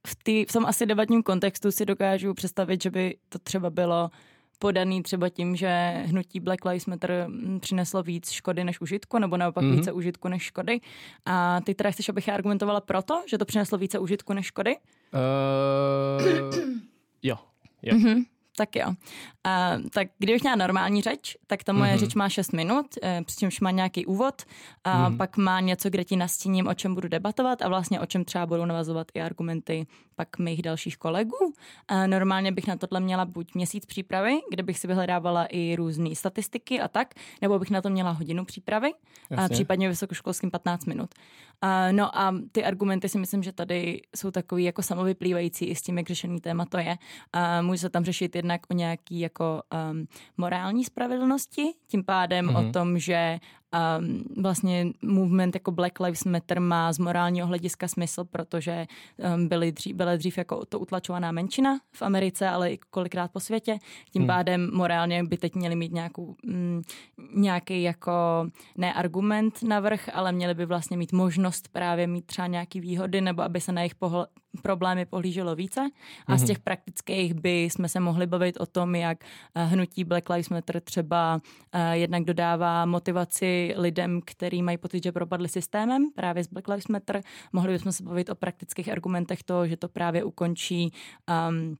v, 0.07 0.15
tý, 0.23 0.45
v 0.45 0.51
tom 0.51 0.65
asi 0.65 0.85
debatním 0.85 1.23
kontextu 1.23 1.71
si 1.71 1.85
dokážu 1.85 2.33
představit, 2.33 2.83
že 2.83 2.91
by 2.91 3.17
to 3.29 3.39
třeba 3.39 3.69
bylo 3.69 4.09
podaný 4.59 5.03
třeba 5.03 5.29
tím, 5.29 5.55
že 5.55 5.91
hnutí 6.05 6.39
Black 6.39 6.65
Lives 6.65 6.85
Matter 6.85 7.25
mm, 7.27 7.59
přineslo 7.59 8.03
víc 8.03 8.31
škody 8.31 8.63
než 8.63 8.81
užitku, 8.81 9.19
nebo 9.19 9.37
naopak 9.37 9.63
mm-hmm. 9.63 9.75
více 9.75 9.91
užitku 9.91 10.27
než 10.27 10.43
škody. 10.43 10.81
A 11.25 11.61
ty 11.61 11.75
teda 11.75 11.91
chceš, 11.91 12.09
abych 12.09 12.27
já 12.27 12.33
argumentovala 12.33 12.81
proto, 12.81 13.23
že 13.27 13.37
to 13.37 13.45
přineslo 13.45 13.77
více 13.77 13.99
užitku 13.99 14.33
než 14.33 14.45
škody? 14.45 14.75
Uh, 15.13 16.55
jo. 17.23 17.35
jo. 17.81 17.95
Mm-hmm. 17.97 18.25
Tak 18.57 18.75
jo. 18.75 18.93
Uh, 19.45 19.89
tak 19.89 20.07
kdybych 20.17 20.41
měla 20.41 20.55
normální 20.55 21.01
řeč, 21.01 21.37
tak 21.47 21.63
ta 21.63 21.73
moje 21.73 21.95
mm-hmm. 21.95 21.99
řeč 21.99 22.15
má 22.15 22.29
6 22.29 22.53
minut, 22.53 22.85
uh, 23.03 23.09
přičemž 23.23 23.59
má 23.59 23.71
nějaký 23.71 24.05
úvod, 24.05 24.41
a 24.83 25.09
mm. 25.09 25.17
pak 25.17 25.37
má 25.37 25.59
něco, 25.59 25.89
kde 25.89 26.03
ti 26.03 26.15
nastíním, 26.15 26.67
o 26.67 26.73
čem 26.73 26.95
budu 26.95 27.07
debatovat 27.07 27.61
a 27.61 27.69
vlastně 27.69 27.99
o 27.99 28.05
čem 28.05 28.25
třeba 28.25 28.45
budou 28.45 28.65
navazovat 28.65 29.07
i 29.13 29.21
argumenty 29.21 29.87
pak 30.15 30.39
mých 30.39 30.61
dalších 30.61 30.97
kolegů. 30.97 31.37
Uh, 31.41 32.07
normálně 32.07 32.51
bych 32.51 32.67
na 32.67 32.77
tohle 32.77 32.99
měla 32.99 33.25
buď 33.25 33.53
měsíc 33.53 33.85
přípravy, 33.85 34.39
kde 34.49 34.63
bych 34.63 34.79
si 34.79 34.87
vyhledávala 34.87 35.45
i 35.45 35.75
různé 35.75 36.15
statistiky 36.15 36.81
a 36.81 36.87
tak, 36.87 37.13
nebo 37.41 37.59
bych 37.59 37.69
na 37.69 37.81
to 37.81 37.89
měla 37.89 38.11
hodinu 38.11 38.45
přípravy, 38.45 38.91
a 39.37 39.49
případně 39.49 39.89
vysokoškolským 39.89 40.51
15 40.51 40.85
minut. 40.85 41.09
Uh, 41.63 41.69
no 41.91 42.17
a 42.17 42.35
ty 42.51 42.63
argumenty 42.63 43.09
si 43.09 43.17
myslím, 43.17 43.43
že 43.43 43.51
tady 43.51 44.01
jsou 44.15 44.31
takový 44.31 44.63
jako 44.63 44.83
samovyplývající 44.83 45.65
i 45.65 45.75
s 45.75 45.81
tím, 45.81 45.97
jak 45.97 46.07
řešený 46.07 46.41
téma 46.41 46.65
to 46.65 46.77
je. 46.77 46.97
Uh, 47.35 47.65
může 47.65 47.79
se 47.79 47.89
tam 47.89 48.05
řešit 48.05 48.35
jednak 48.35 48.61
o 48.71 48.73
nějaký 48.73 49.19
jako 49.35 49.61
um, 49.91 50.07
morální 50.37 50.83
spravedlnosti, 50.83 51.73
tím 51.87 52.03
pádem 52.03 52.47
mm-hmm. 52.47 52.57
o 52.57 52.61
mhm. 52.61 52.71
tom, 52.71 52.99
že 52.99 53.39
um, 53.99 54.23
vlastně 54.43 54.87
movement 55.01 55.55
jako 55.55 55.71
Black 55.71 55.99
Lives 55.99 56.23
Matter 56.23 56.61
má 56.61 56.93
z 56.93 56.99
morálního 56.99 57.47
hlediska 57.47 57.87
smysl, 57.87 58.23
protože 58.23 58.85
um, 59.35 59.47
byly 59.47 59.71
dřív, 59.71 59.95
byla 59.95 60.15
dřív 60.15 60.37
jako 60.37 60.65
to 60.65 60.79
utlačovaná 60.79 61.31
menšina 61.31 61.79
v 61.91 62.01
Americe, 62.01 62.49
ale 62.49 62.71
i 62.71 62.77
kolikrát 62.89 63.31
po 63.31 63.39
světě. 63.39 63.77
Tím 64.11 64.21
hmm. 64.21 64.27
pádem 64.27 64.69
morálně 64.73 65.23
by 65.23 65.37
teď 65.37 65.55
měli 65.55 65.75
mít 65.75 65.91
nějakou, 65.91 66.35
mm, 66.45 66.81
nějaký 67.35 67.83
jako 67.83 68.11
ne 68.77 68.93
argument 68.93 69.63
navrh, 69.63 70.09
ale 70.13 70.31
měli 70.31 70.53
by 70.53 70.65
vlastně 70.65 70.97
mít 70.97 71.11
možnost 71.11 71.67
právě 71.71 72.07
mít 72.07 72.25
třeba 72.25 72.47
nějaký 72.47 72.79
výhody, 72.79 73.21
nebo 73.21 73.41
aby 73.41 73.61
se 73.61 73.71
na 73.71 73.81
jejich 73.81 73.95
pohl- 73.95 74.27
problémy 74.61 75.05
pohlíželo 75.05 75.55
více. 75.55 75.81
A 76.27 76.31
hmm. 76.31 76.39
z 76.39 76.43
těch 76.43 76.59
praktických 76.59 77.33
by 77.33 77.63
jsme 77.63 77.89
se 77.89 77.99
mohli 77.99 78.27
bavit 78.27 78.57
o 78.59 78.65
tom, 78.65 78.95
jak 78.95 79.23
eh, 79.55 79.63
hnutí 79.63 80.03
Black 80.03 80.29
Lives 80.29 80.49
Matter 80.49 80.81
třeba 80.81 81.35
uh, 81.35 81.81
jednak 81.91 82.23
dodává 82.23 82.85
motivaci 82.85 83.73
lidem, 83.77 84.21
kteří 84.25 84.61
mají 84.61 84.77
pocit, 84.77 85.03
že 85.03 85.11
propadli 85.11 85.47
systémem, 85.49 86.09
právě 86.15 86.43
z 86.43 86.47
Black 86.47 86.67
Lives 86.67 86.87
Matter. 86.87 87.21
Mohli 87.53 87.73
bychom 87.73 87.91
se 87.91 88.03
bavit 88.03 88.29
o 88.29 88.35
praktických 88.35 88.91
argumentech 88.91 89.43
toho, 89.43 89.67
že 89.67 89.77
to 89.77 89.87
právě 89.87 90.23
ukončí 90.23 90.91
um, 91.49 91.77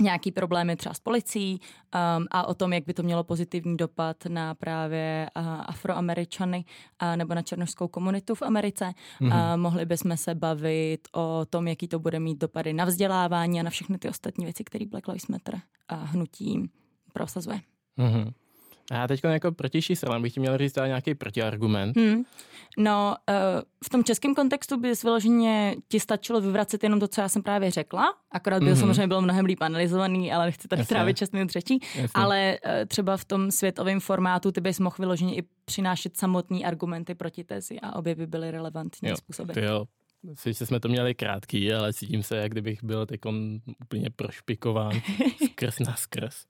nějaký 0.00 0.32
problémy 0.32 0.76
třeba 0.76 0.94
s 0.94 1.00
policií 1.00 1.60
um, 1.60 2.26
a 2.30 2.46
o 2.46 2.54
tom, 2.54 2.72
jak 2.72 2.84
by 2.86 2.94
to 2.94 3.02
mělo 3.02 3.24
pozitivní 3.24 3.76
dopad 3.76 4.16
na 4.28 4.54
právě 4.54 5.30
uh, 5.36 5.42
afroameričany 5.66 6.64
uh, 7.02 7.16
nebo 7.16 7.34
na 7.34 7.42
černožskou 7.42 7.88
komunitu 7.88 8.34
v 8.34 8.42
Americe. 8.42 8.94
Mm-hmm. 9.20 9.52
Uh, 9.52 9.56
mohli 9.56 9.86
bychom 9.86 10.16
se 10.16 10.34
bavit 10.34 11.08
o 11.12 11.46
tom, 11.50 11.68
jaký 11.68 11.88
to 11.88 11.98
bude 11.98 12.20
mít 12.20 12.38
dopady 12.38 12.72
na 12.72 12.84
vzdělávání 12.84 13.60
a 13.60 13.62
na 13.62 13.70
všechny 13.70 13.98
ty 13.98 14.08
ostatní 14.08 14.44
věci, 14.44 14.64
které 14.64 14.86
Black 14.86 15.08
Lives 15.08 15.26
Matter 15.26 15.54
uh, 15.54 15.60
hnutí 16.04 16.70
prosazuje. 17.12 17.60
Mm-hmm. 17.98 18.32
A 18.90 18.94
já 18.94 19.06
teď 19.06 19.20
jako 19.24 19.52
protější 19.52 19.96
strana 19.96 20.20
bych 20.20 20.34
ti 20.34 20.40
měl 20.40 20.58
říct 20.58 20.76
nějaký 20.76 21.14
protiargument. 21.14 21.96
Hmm. 21.96 22.24
No, 22.78 23.14
uh, 23.28 23.34
v 23.84 23.88
tom 23.88 24.04
českém 24.04 24.34
kontextu 24.34 24.80
by 24.80 24.92
vyloženě 25.02 25.76
ti 25.88 26.00
stačilo 26.00 26.40
vyvracet 26.40 26.82
jenom 26.82 27.00
to, 27.00 27.08
co 27.08 27.20
já 27.20 27.28
jsem 27.28 27.42
právě 27.42 27.70
řekla, 27.70 28.14
akorát 28.32 28.62
by 28.62 28.72
mm-hmm. 28.72 28.80
samozřejmě 28.80 29.06
bylo 29.06 29.20
mnohem 29.20 29.44
líp 29.44 29.62
analyzovaný, 29.62 30.32
ale 30.32 30.46
nechci 30.46 30.68
tady 30.68 30.84
trávit 30.84 31.18
čas 31.18 31.30
minut 31.30 31.50
řečí, 31.50 31.80
ale 32.14 32.58
uh, 32.64 32.70
třeba 32.88 33.16
v 33.16 33.24
tom 33.24 33.50
světovém 33.50 34.00
formátu 34.00 34.52
ty 34.52 34.60
bys 34.60 34.78
mohl 34.78 34.96
vyloženě 34.98 35.36
i 35.36 35.42
přinášet 35.64 36.16
samotný 36.16 36.64
argumenty 36.64 37.14
proti 37.14 37.44
tezi 37.44 37.80
a 37.80 37.96
obě 37.96 38.14
by 38.14 38.26
byly 38.26 38.50
relevantní 38.50 39.08
jo, 39.08 39.16
způsoby. 39.16 39.52
Ty 39.52 39.64
jo. 39.64 39.84
Sice 40.34 40.66
jsme 40.66 40.80
to 40.80 40.88
měli 40.88 41.14
krátký, 41.14 41.72
ale 41.72 41.92
cítím 41.92 42.22
se, 42.22 42.36
jak 42.36 42.52
kdybych 42.52 42.84
byl 42.84 43.06
teď 43.06 43.20
úplně 43.80 44.10
prošpikován 44.16 44.92
skrz 45.44 45.78
na 45.78 45.96
skrz. 45.96 46.44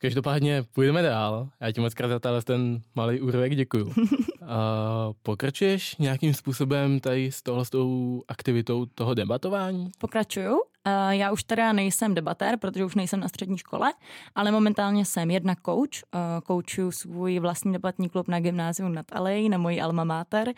Každopádně 0.00 0.64
půjdeme 0.72 1.02
dál. 1.02 1.48
Já 1.60 1.72
ti 1.72 1.80
moc 1.80 1.94
krát 1.94 2.08
za 2.22 2.42
ten 2.42 2.80
malý 2.94 3.20
úrovek 3.20 3.54
děkuju. 3.54 3.94
Uh, 4.40 4.46
pokračuješ 5.22 5.96
nějakým 5.96 6.34
způsobem 6.34 7.00
tady 7.00 7.32
s 7.32 7.42
tohle 7.42 7.64
s 7.64 7.70
tou 7.70 8.22
aktivitou 8.28 8.86
toho 8.86 9.14
debatování? 9.14 9.90
Pokračuju. 9.98 10.62
Uh, 10.86 11.10
já 11.10 11.32
už 11.32 11.44
teda 11.44 11.72
nejsem 11.72 12.14
debatér, 12.14 12.58
protože 12.58 12.84
už 12.84 12.94
nejsem 12.94 13.20
na 13.20 13.28
střední 13.28 13.58
škole, 13.58 13.92
ale 14.34 14.50
momentálně 14.50 15.04
jsem 15.04 15.30
jedna 15.30 15.54
coach. 15.66 15.88
Uh, 16.14 16.20
coachuju 16.46 16.90
svůj 16.90 17.38
vlastní 17.38 17.72
debatní 17.72 18.08
klub 18.08 18.28
na 18.28 18.40
gymnáziu 18.40 18.88
nad 18.88 19.06
Alej, 19.12 19.48
na 19.48 19.58
mojí 19.58 19.80
alma 19.80 20.04
mater. 20.04 20.52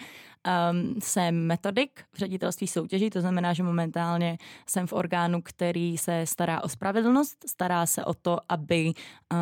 Um, 0.71 1.01
jsem 1.01 1.47
metodik 1.47 2.05
v 2.13 2.19
ředitelství 2.19 2.67
soutěží, 2.67 3.11
to 3.11 3.21
znamená, 3.21 3.53
že 3.53 3.63
momentálně 3.63 4.39
jsem 4.67 4.87
v 4.87 4.93
orgánu, 4.93 5.43
který 5.43 5.99
se 5.99 6.27
stará 6.27 6.65
o 6.65 6.69
spravedlnost, 6.69 7.45
stará 7.49 7.87
se 7.87 8.05
o 8.05 8.15
to, 8.15 8.39
aby 8.49 8.93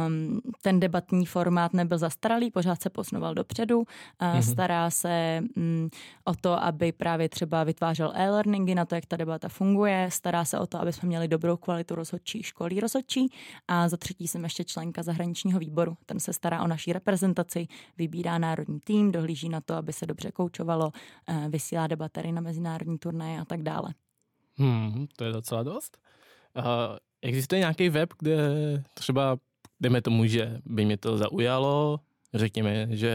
um, 0.06 0.40
ten 0.62 0.80
debatní 0.80 1.26
formát 1.26 1.74
nebyl 1.74 1.98
zastaralý, 1.98 2.50
pořád 2.50 2.82
se 2.82 2.90
posunoval 2.90 3.34
dopředu, 3.34 3.78
uh, 3.78 3.84
mm-hmm. 4.20 4.52
stará 4.52 4.90
se 4.90 5.42
um, 5.56 5.90
o 6.24 6.34
to, 6.34 6.62
aby 6.64 6.92
právě 6.92 7.28
třeba 7.28 7.64
vytvářel 7.64 8.12
e-learningy 8.14 8.74
na 8.74 8.84
to, 8.84 8.94
jak 8.94 9.06
ta 9.06 9.16
debata 9.16 9.48
funguje, 9.48 10.08
stará 10.12 10.44
se 10.44 10.58
o 10.58 10.66
to, 10.70 10.80
aby 10.80 10.92
jsme 10.92 11.08
měli 11.08 11.28
dobrou 11.28 11.56
kvalitu 11.56 11.94
rozhodčí 11.94 12.42
školí 12.42 12.80
rozhodčí 12.80 13.32
a 13.68 13.88
za 13.88 13.96
třetí 13.96 14.28
jsem 14.28 14.44
ještě 14.44 14.64
členka 14.64 15.02
zahraničního 15.02 15.58
výboru. 15.58 15.96
Ten 16.06 16.20
se 16.20 16.32
stará 16.32 16.62
o 16.62 16.66
naší 16.66 16.92
reprezentaci, 16.92 17.68
vybírá 17.98 18.38
národní 18.38 18.80
tým, 18.80 19.12
dohlíží 19.12 19.48
na 19.48 19.60
to, 19.60 19.74
aby 19.74 19.92
se 19.92 20.06
dobře 20.06 20.30
koučovalo, 20.30 20.92
eh, 21.26 21.48
vysílá 21.48 21.86
debatery 21.86 22.32
na 22.32 22.40
mezinárodní 22.40 22.98
turnaje 22.98 23.40
a 23.40 23.44
tak 23.44 23.62
dále. 23.62 23.94
Hmm, 24.56 25.06
to 25.16 25.24
je 25.24 25.32
docela 25.32 25.62
dost. 25.62 25.98
Uh, 26.56 26.64
existuje 27.22 27.58
nějaký 27.58 27.88
web, 27.88 28.10
kde 28.18 28.38
třeba, 28.94 29.38
dejme 29.80 30.02
tomu, 30.02 30.26
že 30.26 30.60
by 30.64 30.84
mě 30.84 30.96
to 30.96 31.18
zaujalo, 31.18 32.00
řekněme, 32.34 32.86
že 32.90 33.12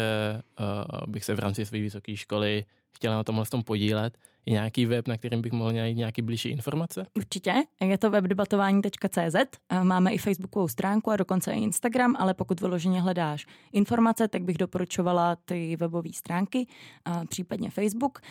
uh, 0.59 1.11
bych 1.11 1.25
se 1.25 1.35
v 1.35 1.39
rámci 1.39 1.65
své 1.65 1.79
vysoké 1.79 2.17
školy 2.17 2.65
chtěl 2.95 3.13
na 3.13 3.23
tomhle 3.23 3.45
tom 3.45 3.63
podílet, 3.63 4.17
je 4.45 4.53
nějaký 4.53 4.85
web, 4.85 5.07
na 5.07 5.17
kterém 5.17 5.41
bych 5.41 5.51
mohl 5.51 5.71
najít 5.71 5.97
nějaký 5.97 6.21
blížší 6.21 6.49
informace? 6.49 7.05
Určitě. 7.15 7.53
Je 7.81 7.97
to 7.97 8.09
webdebatování.cz. 8.09 9.35
Máme 9.83 10.13
i 10.13 10.17
facebookovou 10.17 10.67
stránku 10.67 11.11
a 11.11 11.15
dokonce 11.15 11.53
i 11.53 11.59
Instagram, 11.59 12.15
ale 12.19 12.33
pokud 12.33 12.61
vyloženě 12.61 13.01
hledáš 13.01 13.45
informace, 13.73 14.27
tak 14.27 14.43
bych 14.43 14.57
doporučovala 14.57 15.35
ty 15.35 15.75
webové 15.75 16.09
stránky, 16.13 16.67
případně 17.29 17.69
Facebook, 17.69 18.21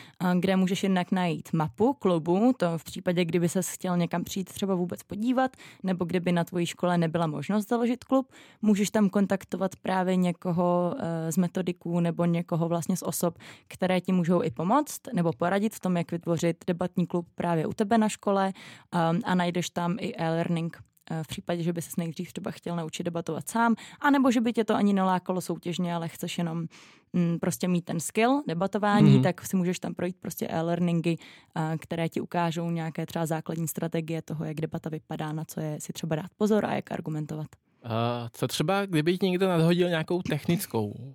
kde 0.41 0.57
můžeš 0.57 0.83
jednak 0.83 1.13
najít 1.13 1.53
mapu 1.53 1.93
klubu, 1.93 2.53
to 2.57 2.79
v 2.79 2.85
případě, 2.85 3.25
kdyby 3.25 3.49
se 3.49 3.61
chtěl 3.63 3.97
někam 3.97 4.25
přijít 4.25 4.53
třeba 4.53 4.75
vůbec 4.75 5.03
podívat, 5.03 5.57
nebo 5.83 6.05
kdyby 6.05 6.33
na 6.33 6.45
tvojí 6.45 6.67
škole 6.67 6.99
nebyla 6.99 7.27
možnost 7.27 7.69
založit 7.69 8.05
klub, 8.05 8.33
můžeš 8.63 8.91
tam 8.91 9.09
kontaktovat 9.09 9.77
právě 9.77 10.17
někoho 10.17 10.95
z 11.31 11.37
metodiků 11.37 12.01
nebo 12.01 12.25
někoho 12.25 12.69
vlastně 12.69 12.97
z 12.97 13.03
osob, 13.03 13.39
které 13.69 14.01
ti 14.01 14.13
můžou 14.13 14.43
i 14.43 14.51
pomoct 14.51 15.01
nebo 15.13 15.33
poradit 15.33 15.75
v 15.75 15.81
tom, 15.81 15.97
jak 15.97 16.04
vytvořit 16.11 16.65
debatní 16.67 17.07
klub 17.07 17.27
právě 17.35 17.67
u 17.67 17.73
tebe 17.73 17.99
na 17.99 18.09
škole 18.09 18.53
um, 18.53 19.21
a 19.25 19.35
najdeš 19.35 19.71
tam 19.71 19.97
i 20.01 20.15
e-learning 20.17 20.77
uh, 21.11 21.23
v 21.23 21.27
případě, 21.27 21.63
že 21.63 21.73
by 21.73 21.83
se 21.83 21.91
nejdřív 21.99 22.33
třeba 22.33 22.51
chtěl 22.51 22.77
naučit 22.77 23.03
debatovat 23.03 23.49
sám, 23.49 23.75
anebo 24.01 24.31
že 24.31 24.41
by 24.41 24.53
tě 24.53 24.65
to 24.65 24.75
ani 24.75 24.93
nelákalo 24.93 25.41
soutěžně, 25.41 25.95
ale 25.95 26.09
chceš 26.09 26.39
jenom 26.39 26.67
mm, 27.13 27.39
prostě 27.39 27.69
mít 27.69 27.85
ten 27.85 28.01
skill 28.01 28.43
debatování, 28.49 29.19
mm-hmm. 29.19 29.23
tak 29.23 29.47
si 29.47 29.57
můžeš 29.57 29.79
tam 29.79 29.95
projít 29.95 30.17
prostě 30.21 30.49
e-learningy, 30.49 31.17
uh, 31.57 31.77
které 31.79 32.09
ti 32.09 32.21
ukážou 32.21 32.71
nějaké 32.71 33.07
třeba 33.07 33.27
základní 33.27 33.69
strategie 33.69 34.23
toho, 34.23 34.45
jak 34.45 34.57
debata 34.57 34.91
vypadá, 34.91 35.33
na 35.33 35.45
co 35.45 35.61
je 35.61 35.81
si 35.81 35.93
třeba 35.93 36.17
dát 36.17 36.31
pozor 36.37 36.67
a 36.67 36.75
jak 36.75 36.93
argumentovat. 36.93 37.47
Uh, 37.85 37.91
co 38.33 38.49
třeba, 38.49 38.87
kdyby 38.87 39.19
ti 39.19 39.27
někdo 39.27 39.49
nadhodil 39.49 39.89
nějakou 39.89 40.23
technickou 40.23 41.15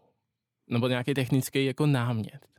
nebo 0.70 0.88
nějaký 0.88 1.14
technický 1.14 1.66
jako 1.66 1.86
námět? 1.86 2.59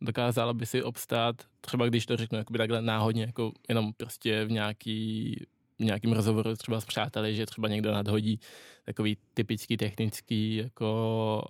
Dokázala 0.00 0.52
by 0.52 0.66
si 0.66 0.82
obstát, 0.82 1.36
třeba 1.60 1.86
když 1.86 2.06
to 2.06 2.16
řeknu 2.16 2.38
jakoby 2.38 2.58
takhle 2.58 2.82
náhodně, 2.82 3.22
jako 3.22 3.52
jenom 3.68 3.92
prostě 3.92 4.44
v 4.44 4.50
nějaký 4.50 5.36
v 5.78 5.84
nějakým 5.84 6.12
rozhovoru 6.12 6.56
třeba 6.56 6.80
s 6.80 6.84
přáteli, 6.84 7.36
že 7.36 7.46
třeba 7.46 7.68
někdo 7.68 7.92
nadhodí 7.92 8.40
takový 8.84 9.16
typický 9.34 9.76
technický, 9.76 10.56
jako 10.56 10.86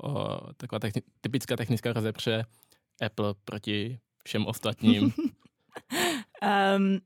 o, 0.03 0.41
taková 0.57 0.79
techni- 0.79 1.03
typická 1.21 1.57
technická 1.57 1.93
rozepře 1.93 2.45
Apple 3.07 3.35
proti 3.45 3.99
všem 4.25 4.47
ostatním. 4.47 5.03
um, 6.77 7.01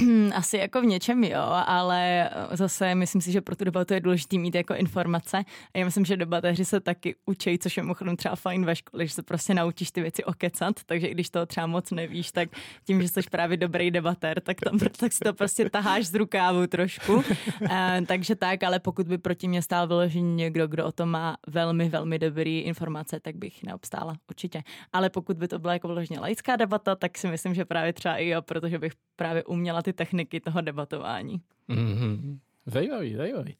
Asi 0.34 0.56
jako 0.56 0.80
v 0.80 0.84
něčem 0.84 1.24
jo, 1.24 1.42
ale 1.66 2.30
zase 2.52 2.94
myslím 2.94 3.20
si, 3.22 3.32
že 3.32 3.40
pro 3.40 3.56
tu 3.56 3.64
debatu 3.64 3.94
je 3.94 4.00
důležité 4.00 4.38
mít 4.38 4.54
jako 4.54 4.74
informace. 4.74 5.44
A 5.74 5.78
já 5.78 5.84
myslím, 5.84 6.04
že 6.04 6.16
debatéři 6.16 6.64
se 6.64 6.80
taky 6.80 7.14
učí, 7.26 7.58
což 7.58 7.76
je 7.76 7.82
mimochodem 7.82 8.16
třeba 8.16 8.36
fajn 8.36 8.64
ve 8.64 8.76
škole, 8.76 9.06
že 9.06 9.14
se 9.14 9.22
prostě 9.22 9.54
naučíš 9.54 9.90
ty 9.90 10.00
věci 10.00 10.24
okecat, 10.24 10.74
takže 10.86 11.06
i 11.06 11.14
když 11.14 11.30
toho 11.30 11.46
třeba 11.46 11.66
moc 11.66 11.90
nevíš, 11.90 12.32
tak 12.32 12.48
tím, 12.84 13.02
že 13.02 13.08
jsi 13.08 13.20
právě 13.30 13.56
dobrý 13.56 13.90
debatér, 13.90 14.40
tak 14.40 14.60
tam 14.60 14.78
tak 14.78 15.12
si 15.12 15.18
to 15.18 15.32
prostě 15.32 15.70
taháš 15.70 16.06
z 16.06 16.14
rukávu 16.14 16.66
trošku. 16.66 17.24
E, 17.70 18.02
takže 18.06 18.36
tak, 18.36 18.62
ale 18.62 18.78
pokud 18.78 19.08
by 19.08 19.18
proti 19.18 19.48
mě 19.48 19.62
stál 19.62 19.86
vyložený 19.86 20.34
někdo, 20.34 20.68
kdo 20.68 20.86
o 20.86 20.92
tom 20.92 21.08
má 21.08 21.36
velmi, 21.46 21.88
velmi 21.88 22.18
dobrý 22.18 22.60
informace, 22.60 23.20
tak 23.20 23.36
bych 23.36 23.62
neobstála 23.62 24.14
určitě. 24.30 24.62
Ale 24.92 25.10
pokud 25.10 25.36
by 25.36 25.48
to 25.48 25.58
byla 25.58 25.72
jako 25.72 25.88
vyloženě 25.88 26.20
laická 26.20 26.56
debata, 26.56 26.94
tak 26.94 27.18
si 27.18 27.28
myslím, 27.28 27.54
že 27.54 27.64
právě 27.64 27.92
třeba 27.92 28.16
i 28.16 28.28
jo, 28.28 28.42
protože 28.42 28.78
bych 28.78 28.92
právě 29.16 29.44
uměla 29.44 29.82
ty 29.82 29.89
ty 29.92 29.96
techniky 29.96 30.40
toho 30.40 30.60
debatování. 30.60 31.40
Mm-hmm. 31.68 32.38
Zajímavý, 32.66 33.14
zajímavý. 33.14 33.56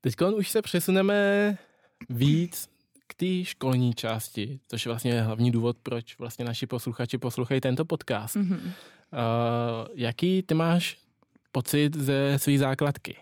Teď 0.00 0.14
už 0.36 0.50
se 0.50 0.62
přesuneme 0.62 1.58
víc 2.10 2.68
k 3.06 3.14
té 3.14 3.44
školní 3.44 3.94
části, 3.94 4.60
což 4.68 4.86
je 4.86 4.90
vlastně 4.90 5.22
hlavní 5.22 5.50
důvod, 5.50 5.76
proč 5.82 6.18
vlastně 6.18 6.44
naši 6.44 6.66
posluchači 6.66 7.18
poslouchají 7.18 7.60
tento 7.60 7.84
podcast. 7.84 8.36
Mm-hmm. 8.36 8.60
Uh, 8.60 9.88
jaký 9.94 10.42
ty 10.42 10.54
máš 10.54 10.98
pocit 11.52 11.96
ze 11.96 12.38
své 12.38 12.58
základky? 12.58 13.16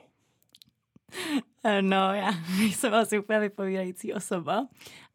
No, 1.81 2.15
já 2.15 2.31
jsem 2.59 2.95
asi 2.95 3.19
úplně 3.19 3.41
vypovídající 3.41 4.15
osoba, 4.15 4.67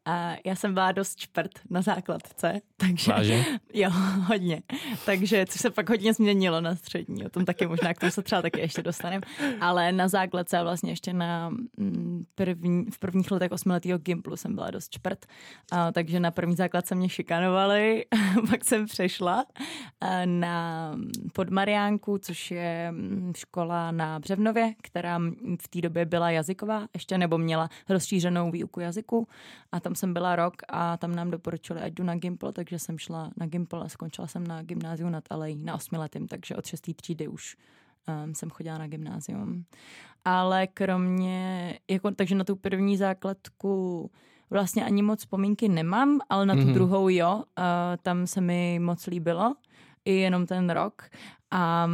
a 0.06 0.36
já 0.44 0.54
jsem 0.54 0.74
byla 0.74 0.92
dost 0.92 1.16
čprt 1.16 1.50
na 1.70 1.82
základce, 1.82 2.60
takže... 2.76 3.12
Váže? 3.12 3.44
Jo, 3.74 3.90
hodně. 4.26 4.62
Takže, 5.06 5.46
což 5.48 5.60
se 5.60 5.70
pak 5.70 5.88
hodně 5.88 6.14
změnilo 6.14 6.60
na 6.60 6.76
střední, 6.76 7.26
o 7.26 7.28
tom 7.28 7.44
taky 7.44 7.66
možná, 7.66 7.94
k 7.94 7.98
tomu 7.98 8.10
se 8.10 8.22
třeba 8.22 8.42
taky 8.42 8.60
ještě 8.60 8.82
dostaneme. 8.82 9.26
Ale 9.60 9.92
na 9.92 10.08
základce 10.08 10.58
a 10.58 10.62
vlastně 10.62 10.92
ještě 10.92 11.12
na 11.12 11.50
mm, 11.76 12.24
první, 12.34 12.86
v 12.90 12.98
prvních 12.98 13.30
letech 13.30 13.52
osmiletého 13.52 13.98
Gimplu 13.98 14.36
jsem 14.36 14.54
byla 14.54 14.70
dost 14.70 14.90
čprt. 14.90 15.26
A, 15.72 15.92
takže 15.92 16.20
na 16.20 16.30
první 16.30 16.56
základce 16.56 16.94
mě 16.94 17.08
šikanovali, 17.08 18.04
pak 18.50 18.64
jsem 18.64 18.86
přešla 18.86 19.44
na 20.24 20.92
podmariánku, 21.32 22.18
což 22.18 22.50
je 22.50 22.88
mm, 22.90 23.32
škola 23.36 23.90
na 23.90 24.18
Břevnově, 24.18 24.74
která 24.82 25.18
v 25.62 25.68
té 25.68 25.80
době 25.80 26.04
byla 26.04 26.30
jazyková 26.30 26.86
ještě, 26.94 27.18
nebo 27.18 27.38
měla 27.38 27.68
rozšířenou 27.88 28.50
výuku 28.50 28.80
jazyku. 28.80 29.28
A 29.72 29.80
tam 29.80 29.94
jsem 29.96 30.12
byla 30.12 30.36
rok 30.36 30.54
a 30.68 30.96
tam 30.96 31.14
nám 31.14 31.30
doporučili, 31.30 31.80
ať 31.80 31.92
jdu 31.92 32.04
na 32.04 32.14
Gimple, 32.14 32.52
takže 32.52 32.78
jsem 32.78 32.98
šla 32.98 33.30
na 33.36 33.46
Gimple 33.46 33.84
a 33.84 33.88
skončila 33.88 34.26
jsem 34.26 34.46
na 34.46 34.62
gymnáziu 34.62 35.08
nad 35.08 35.24
Alej 35.30 35.56
na 35.56 35.74
osmiletým, 35.74 36.28
takže 36.28 36.56
od 36.56 36.66
šestý 36.66 36.94
třídy 36.94 37.28
už 37.28 37.56
um, 38.24 38.34
jsem 38.34 38.50
chodila 38.50 38.78
na 38.78 38.86
gymnázium. 38.86 39.64
Ale 40.24 40.66
kromě, 40.66 41.78
jako, 41.90 42.10
takže 42.10 42.34
na 42.34 42.44
tu 42.44 42.56
první 42.56 42.96
základku 42.96 44.10
vlastně 44.50 44.84
ani 44.84 45.02
moc 45.02 45.18
vzpomínky 45.18 45.68
nemám, 45.68 46.20
ale 46.28 46.46
na 46.46 46.54
tu 46.54 46.60
mm-hmm. 46.60 46.74
druhou 46.74 47.08
jo, 47.08 47.34
uh, 47.36 47.42
tam 48.02 48.26
se 48.26 48.40
mi 48.40 48.78
moc 48.82 49.06
líbilo 49.06 49.54
i 50.04 50.12
jenom 50.12 50.46
ten 50.46 50.70
rok. 50.70 51.02
A 51.58 51.86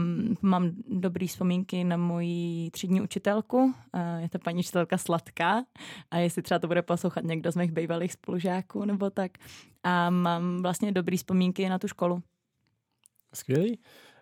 mám 0.42 0.71
dobrý 0.88 1.26
vzpomínky 1.26 1.85
na 1.85 1.97
moji 1.97 2.71
třídní 2.71 3.00
učitelku, 3.00 3.75
je 4.19 4.28
to 4.28 4.38
paní 4.38 4.59
učitelka 4.59 4.99
Sladká 4.99 5.64
a 6.11 6.19
jestli 6.19 6.42
třeba 6.42 6.59
to 6.59 6.66
bude 6.66 6.83
poslouchat 6.83 7.25
někdo 7.25 7.52
z 7.52 7.57
mých 7.57 7.73
bývalých 7.73 8.12
spolužáků 8.12 8.85
nebo 8.85 9.11
tak. 9.11 9.33
A 9.83 10.11
mám 10.11 10.62
vlastně 10.62 10.92
dobrý 10.92 11.16
vzpomínky 11.16 11.69
na 11.69 11.78
tu 11.78 11.88
školu. 11.88 12.23
Skvělý. 13.35 13.78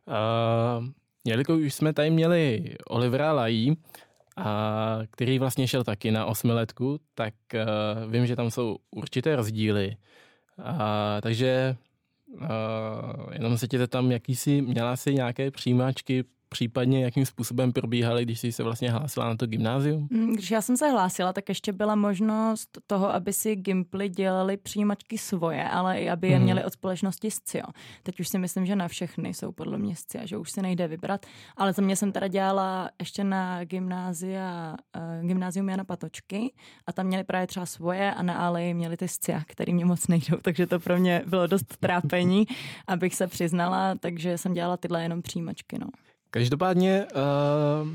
Uh, 0.07 0.87
jelikož 1.25 1.63
už 1.63 1.75
jsme 1.75 1.93
tady 1.93 2.11
měli 2.11 2.75
Olivera 2.89 3.33
Lají, 3.33 3.77
a 4.37 4.99
který 5.11 5.39
vlastně 5.39 5.69
šel 5.69 5.85
taky 5.85 6.11
na 6.11 6.27
osmiletku, 6.27 7.01
tak 7.15 7.35
uh, 7.55 8.13
vím, 8.13 8.27
že 8.27 8.37
tam 8.37 8.51
jsou 8.51 8.77
určité 8.91 9.37
rozdíly. 9.37 9.97
A, 10.65 11.21
takže 11.21 11.77
uh, 12.33 13.33
jenom 13.33 13.59
se 13.59 13.69
tě 13.69 13.87
tam, 13.87 14.13
jaký 14.13 14.37
jsi, 14.37 14.63
měla 14.63 14.97
si 14.97 15.15
nějaké 15.15 15.51
přijímačky 15.51 16.25
případně 16.51 17.05
jakým 17.05 17.27
způsobem 17.27 17.73
probíhaly, 17.73 18.25
když 18.25 18.41
jsi 18.41 18.53
se 18.53 18.63
vlastně 18.63 18.91
hlásila 18.91 19.29
na 19.29 19.37
to 19.37 19.47
gymnázium? 19.47 20.09
Mm, 20.11 20.35
když 20.35 20.51
já 20.51 20.63
jsem 20.63 20.77
se 20.77 20.91
hlásila, 20.91 21.33
tak 21.33 21.49
ještě 21.49 21.73
byla 21.73 21.95
možnost 21.95 22.79
toho, 22.87 23.15
aby 23.15 23.33
si 23.33 23.57
Gimply 23.57 24.09
dělali 24.09 24.57
přijímačky 24.57 25.19
svoje, 25.19 25.69
ale 25.69 26.01
i 26.01 26.11
aby 26.11 26.29
je 26.29 26.37
mhm. 26.37 26.45
měli 26.45 26.65
od 26.65 26.73
společnosti 26.73 27.31
SCIO. 27.31 27.67
Teď 28.03 28.21
už 28.21 28.29
si 28.29 28.39
myslím, 28.39 28.67
že 28.67 28.77
na 28.77 28.89
všechny 28.89 29.35
jsou 29.35 29.53
podle 29.53 29.79
mě 29.79 29.97
SCIO, 29.97 30.27
že 30.27 30.37
už 30.37 30.51
si 30.51 30.63
nejde 30.63 30.89
vybrat, 30.89 31.27
ale 31.57 31.73
za 31.73 31.83
mě 31.83 31.97
jsem 31.97 32.13
teda 32.13 32.29
dělala 32.29 32.91
ještě 33.01 33.25
na 33.25 33.65
gymnázia, 33.65 34.77
uh, 34.97 35.27
gymnázium 35.27 35.69
Jana 35.69 35.85
Patočky 35.85 36.53
a 36.87 36.93
tam 36.93 37.07
měli 37.07 37.25
právě 37.25 37.47
třeba 37.47 37.67
svoje 37.67 38.15
a 38.15 38.23
na 38.23 38.35
Alei 38.35 38.75
měli 38.75 38.97
ty 38.97 39.09
SCIA, 39.09 39.43
který 39.47 39.75
mě 39.75 39.85
moc 39.85 40.09
nejdou, 40.09 40.37
takže 40.43 40.67
to 40.67 40.81
pro 40.81 40.99
mě 40.99 41.23
bylo 41.27 41.47
dost 41.47 41.77
trápení, 41.81 42.47
abych 42.87 43.15
se 43.15 43.27
přiznala, 43.27 43.95
takže 43.95 44.39
jsem 44.39 44.53
dělala 44.53 44.77
tyhle 44.77 45.03
jenom 45.03 45.23
přijímačky. 45.23 45.79
No. 45.79 45.87
Každopádně 46.31 47.07
uh, 47.15 47.89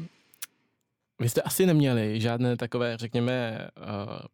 vy 1.20 1.30
jste 1.30 1.42
asi 1.42 1.66
neměli 1.66 2.22
žádné 2.22 2.58
takové, 2.58 2.98
řekněme, 2.98 3.68
uh, 3.78 3.84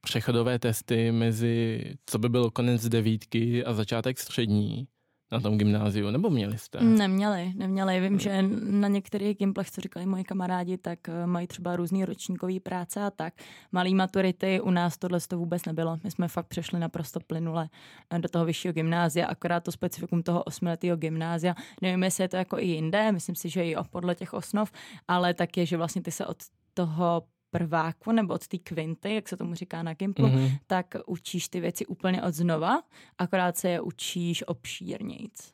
přechodové 0.02 0.60
testy 0.60 1.12
mezi, 1.12 1.84
co 2.06 2.20
by 2.20 2.30
bylo 2.30 2.52
konec 2.52 2.90
devítky 2.90 3.66
a 3.66 3.74
začátek 3.74 4.20
střední 4.20 4.88
na 5.32 5.40
tom 5.40 5.58
gymnáziu, 5.58 6.12
nebo 6.12 6.30
měli 6.30 6.58
jste? 6.58 6.84
Neměli, 6.84 7.54
neměli. 7.56 8.00
Vím, 8.00 8.20
že 8.20 8.42
na 8.64 8.88
některých 8.88 9.38
gimplech, 9.38 9.72
co 9.72 9.82
říkali 9.82 10.06
moji 10.06 10.24
kamarádi, 10.24 10.78
tak 10.78 11.10
eh, 11.10 11.28
mají 11.28 11.48
třeba 11.48 11.76
různý 11.76 12.06
ročníkový 12.06 12.60
práce 12.60 13.02
a 13.02 13.12
tak. 13.12 13.34
Malý 13.72 13.96
maturity, 13.96 14.62
u 14.62 14.70
nás 14.72 14.98
tohle 14.98 15.20
to 15.28 15.38
vůbec 15.38 15.66
nebylo. 15.66 16.00
My 16.04 16.12
jsme 16.12 16.28
fakt 16.28 16.48
přešli 16.48 16.80
naprosto 16.80 17.20
plynule 17.20 17.70
eh, 18.10 18.20
do 18.20 18.30
toho 18.30 18.46
vyššího 18.46 18.74
gymnázia, 18.74 19.28
akorát 19.28 19.64
to 19.64 19.72
specifikum 19.72 20.24
toho 20.24 20.44
osmiletého 20.44 20.98
gymnázia. 20.98 21.56
Nevím, 21.82 22.04
jestli 22.04 22.24
je 22.24 22.30
to 22.30 22.38
jako 22.38 22.60
i 22.60 22.66
jinde, 22.66 23.12
myslím 23.12 23.36
si, 23.36 23.50
že 23.50 23.66
i 23.66 23.76
podle 23.90 24.16
těch 24.16 24.34
osnov, 24.34 24.72
ale 25.08 25.34
tak 25.34 25.58
je, 25.58 25.66
že 25.66 25.78
vlastně 25.78 26.02
ty 26.02 26.12
se 26.12 26.26
od 26.26 26.38
toho 26.74 27.24
prváku 27.52 28.12
nebo 28.12 28.34
od 28.34 28.48
té 28.48 28.58
kvinty, 28.58 29.16
jak 29.16 29.30
se 29.30 29.38
tomu 29.38 29.56
říká 29.56 29.84
na 29.84 29.94
Gimplu, 29.94 30.28
mm-hmm. 30.28 30.60
tak 30.68 30.96
učíš 31.06 31.48
ty 31.48 31.60
věci 31.60 31.86
úplně 31.86 32.24
od 32.24 32.34
znova, 32.34 32.84
akorát 33.18 33.58
se 33.58 33.70
je 33.70 33.82
učíš 33.82 34.44
obšírnějc. 34.48 35.52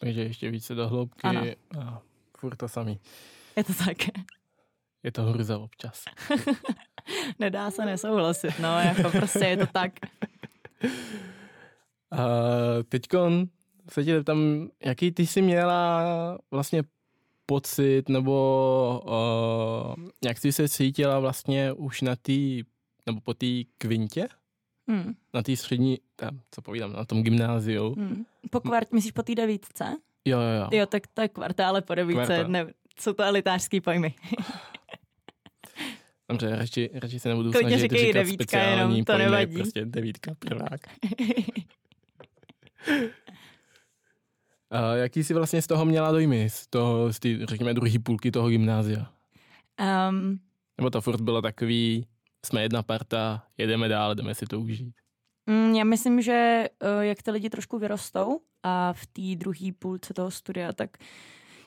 Takže 0.00 0.20
ještě 0.20 0.50
více 0.50 0.74
do 0.74 0.88
hloubky 0.88 1.22
ano. 1.22 1.42
a 1.80 2.02
furt 2.38 2.56
to 2.56 2.68
samý. 2.68 3.00
Je 3.56 3.64
to 3.64 3.74
tak. 3.74 3.96
Je 5.02 5.12
to 5.12 5.22
hrza 5.22 5.58
občas. 5.58 6.04
Nedá 7.38 7.70
se 7.70 7.86
nesouhlasit, 7.86 8.58
no, 8.58 8.80
jako 8.80 9.10
prostě 9.10 9.44
je 9.44 9.56
to 9.56 9.66
tak. 9.66 9.92
A 12.10 12.18
teďkon 12.88 13.46
se 13.88 14.04
tě 14.04 14.24
tam, 14.24 14.68
jaký 14.84 15.12
ty 15.12 15.26
jsi 15.26 15.42
měla 15.42 16.02
vlastně 16.50 16.82
pocit, 17.46 18.08
nebo 18.08 19.02
uh, 19.06 20.04
jak 20.24 20.38
jsi 20.38 20.52
se 20.52 20.68
cítila 20.68 21.18
vlastně 21.18 21.72
už 21.72 22.00
na 22.00 22.16
té, 22.16 22.32
nebo 23.06 23.20
po 23.22 23.34
té 23.34 23.46
kvintě? 23.78 24.28
Hmm. 24.88 25.14
Na 25.34 25.42
té 25.42 25.56
střední, 25.56 25.98
tam, 26.16 26.40
co 26.50 26.62
povídám, 26.62 26.92
na 26.92 27.04
tom 27.04 27.22
gymnáziu. 27.22 27.94
Hmm. 27.94 28.24
Po 28.50 28.60
kvart, 28.60 28.92
myslíš 28.92 29.12
po 29.12 29.22
té 29.22 29.34
devítce? 29.34 29.96
Jo, 30.24 30.40
jo, 30.40 30.60
jo. 30.60 30.78
Jo, 30.78 30.86
tak 30.86 31.06
to 31.06 31.22
je 31.22 31.28
kvarta, 31.28 31.68
ale 31.68 31.82
po 31.82 31.94
devítce, 31.94 32.48
ne, 32.48 32.66
jsou 33.00 33.12
to 33.12 33.22
elitářský 33.22 33.80
pojmy. 33.80 34.14
Dobře, 36.28 36.56
radši, 36.56 36.90
radši 36.94 37.20
se 37.20 37.28
nebudu 37.28 37.52
Klidně 37.52 37.78
snažit 37.78 37.92
říkat 37.92 38.12
devítka, 38.12 38.62
jenom 38.62 39.04
to 39.04 39.12
pojmy, 39.12 39.24
nevadí. 39.24 39.54
Prostě 39.54 39.84
devítka, 39.84 40.32
prvák. 40.38 40.80
A 44.70 44.94
jaký 44.94 45.24
jsi 45.24 45.34
vlastně 45.34 45.62
z 45.62 45.66
toho 45.66 45.84
měla 45.84 46.12
dojmy, 46.12 46.50
z 46.50 46.66
toho, 46.66 47.12
z 47.12 47.18
ty, 47.18 47.46
řekněme, 47.46 47.74
druhé 47.74 47.98
půlky 47.98 48.30
toho 48.30 48.48
gymnázia? 48.48 49.12
Um, 50.10 50.40
Nebo 50.78 50.90
to 50.90 51.00
furt 51.00 51.20
bylo 51.20 51.42
takový, 51.42 52.06
jsme 52.46 52.62
jedna 52.62 52.82
parta, 52.82 53.42
jedeme 53.58 53.88
dál, 53.88 54.14
jdeme 54.14 54.34
si 54.34 54.46
to 54.46 54.60
užít? 54.60 54.94
Mm, 55.46 55.74
já 55.74 55.84
myslím, 55.84 56.22
že 56.22 56.32
eh, 56.80 57.06
jak 57.06 57.22
ty 57.22 57.30
lidi 57.30 57.50
trošku 57.50 57.78
vyrostou 57.78 58.40
a 58.62 58.92
v 58.92 59.06
té 59.06 59.22
druhé 59.36 59.72
půlce 59.78 60.14
toho 60.14 60.30
studia, 60.30 60.72
tak 60.72 60.90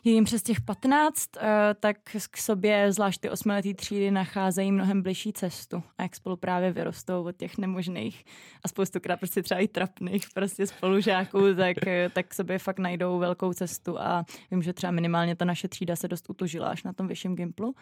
je 0.04 0.12
jim 0.12 0.24
přes 0.24 0.44
těch 0.44 0.62
15, 0.62 1.30
eh, 1.38 1.76
tak 1.80 1.98
k 2.32 2.38
sobě, 2.38 2.92
zvlášť 2.92 3.22
ty 3.22 3.30
osmiletý 3.30 3.74
třídy, 3.74 4.12
nacházejí 4.12 4.72
mnohem 4.72 5.02
bližší 5.02 5.34
cestu. 5.34 5.84
A 5.98 6.04
jak 6.04 6.16
spolu 6.16 6.36
právě 6.36 6.72
vyrostou 6.72 7.24
od 7.24 7.36
těch 7.36 7.58
nemožných 7.58 8.26
a 8.64 8.68
spoustukrát 8.68 9.20
prostě 9.20 9.44
třeba 9.44 9.60
i 9.60 9.68
trapných 9.68 10.24
prostě 10.34 10.68
spolužáků, 10.68 11.54
tak, 11.58 11.88
eh, 11.88 12.10
tak 12.14 12.28
k 12.28 12.34
sobě 12.34 12.60
fakt 12.60 12.80
najdou 12.80 13.20
velkou 13.20 13.54
cestu 13.54 14.00
a 14.00 14.26
vím, 14.52 14.62
že 14.62 14.74
třeba 14.74 14.92
minimálně 14.92 15.36
ta 15.36 15.46
naše 15.46 15.68
třída 15.68 15.96
se 15.96 16.08
dost 16.08 16.30
utužila 16.30 16.68
až 16.68 16.84
na 16.84 16.94
tom 16.94 17.08
vyšším 17.08 17.36
gimplu 17.36 17.76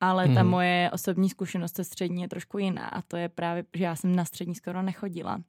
ale 0.00 0.24
hmm. 0.24 0.34
ta 0.34 0.42
mhm. 0.42 0.50
moje 0.50 0.90
osobní 0.92 1.28
zkušenost 1.28 1.76
se 1.76 1.84
střední 1.84 2.22
je 2.22 2.28
trošku 2.28 2.58
jiná 2.58 2.86
a 2.86 3.02
to 3.02 3.16
je 3.16 3.28
právě, 3.28 3.64
že 3.74 3.84
já 3.84 3.96
jsem 3.96 4.16
na 4.16 4.24
střední 4.24 4.54
skoro 4.54 4.82
nechodila. 4.82 5.40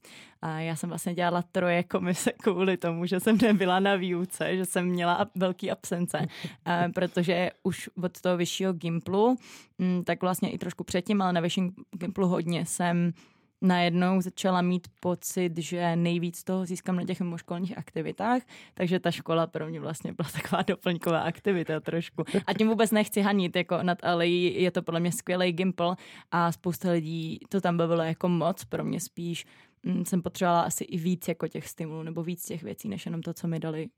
A 0.41 0.59
já 0.59 0.75
jsem 0.75 0.89
vlastně 0.89 1.13
dělala 1.13 1.41
troje 1.51 1.83
komise 1.83 2.31
kvůli 2.31 2.77
tomu, 2.77 3.05
že 3.05 3.19
jsem 3.19 3.37
nebyla 3.41 3.79
na 3.79 3.95
výuce, 3.95 4.57
že 4.57 4.65
jsem 4.65 4.85
měla 4.85 5.27
velký 5.35 5.71
absence, 5.71 6.27
a, 6.65 6.89
protože 6.95 7.51
už 7.63 7.89
od 8.03 8.21
toho 8.21 8.37
vyššího 8.37 8.73
gimplu, 8.73 9.37
mm, 9.77 10.03
tak 10.03 10.21
vlastně 10.21 10.51
i 10.51 10.57
trošku 10.57 10.83
předtím, 10.83 11.21
ale 11.21 11.33
na 11.33 11.41
vyšším 11.41 11.73
gimplu 11.91 12.27
hodně 12.27 12.65
jsem 12.65 13.13
najednou 13.61 14.21
začala 14.21 14.61
mít 14.61 14.87
pocit, 14.99 15.57
že 15.57 15.95
nejvíc 15.95 16.43
toho 16.43 16.65
získám 16.65 16.95
na 16.95 17.05
těch 17.05 17.19
mimoškolních 17.19 17.77
aktivitách, 17.77 18.41
takže 18.73 18.99
ta 18.99 19.11
škola 19.11 19.47
pro 19.47 19.67
mě 19.67 19.79
vlastně 19.79 20.13
byla 20.13 20.29
taková 20.29 20.61
doplňková 20.67 21.19
aktivita 21.19 21.79
trošku. 21.79 22.23
A 22.47 22.53
tím 22.53 22.67
vůbec 22.67 22.91
nechci 22.91 23.21
hanit 23.21 23.55
jako 23.55 23.83
nad 23.83 24.03
Alei, 24.03 24.55
je 24.63 24.71
to 24.71 24.81
podle 24.81 24.99
mě 24.99 25.11
skvělý 25.11 25.51
gimpl 25.51 25.95
a 26.31 26.51
spousta 26.51 26.91
lidí 26.91 27.39
to 27.49 27.61
tam 27.61 27.77
bavilo 27.77 28.03
jako 28.03 28.29
moc, 28.29 28.65
pro 28.65 28.83
mě 28.83 28.99
spíš 28.99 29.45
mm, 29.83 30.05
jsem 30.05 30.21
potřebovala 30.21 30.61
asi 30.61 30.83
i 30.83 30.97
víc 30.97 31.27
jako 31.27 31.47
těch 31.47 31.67
stimulů 31.67 32.03
nebo 32.03 32.23
víc 32.23 32.45
těch 32.45 32.63
věcí, 32.63 32.89
než 32.89 33.05
jenom 33.05 33.21
to, 33.21 33.33
co 33.33 33.47
mi 33.47 33.59
dali 33.59 33.89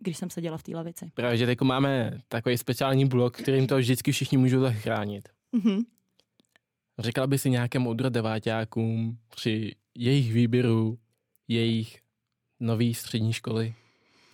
když 0.00 0.16
jsem 0.16 0.30
seděla 0.30 0.58
v 0.58 0.62
té 0.62 0.76
lavici. 0.76 1.10
Právě, 1.14 1.36
že 1.36 1.56
máme 1.62 2.18
takový 2.28 2.58
speciální 2.58 3.04
blok, 3.04 3.36
kterým 3.36 3.66
to 3.66 3.76
vždycky 3.76 4.12
všichni 4.12 4.38
můžou 4.38 4.60
zachránit. 4.60 5.28
Mm-hmm. 5.56 5.84
Řekla 6.98 7.26
by 7.26 7.38
si 7.38 7.50
nějaké 7.50 7.78
moudro 7.78 8.10
deváťákům 8.10 9.18
při 9.34 9.74
jejich 9.94 10.32
výběru 10.32 10.98
jejich 11.48 12.00
nový 12.60 12.94
střední 12.94 13.32
školy? 13.32 13.74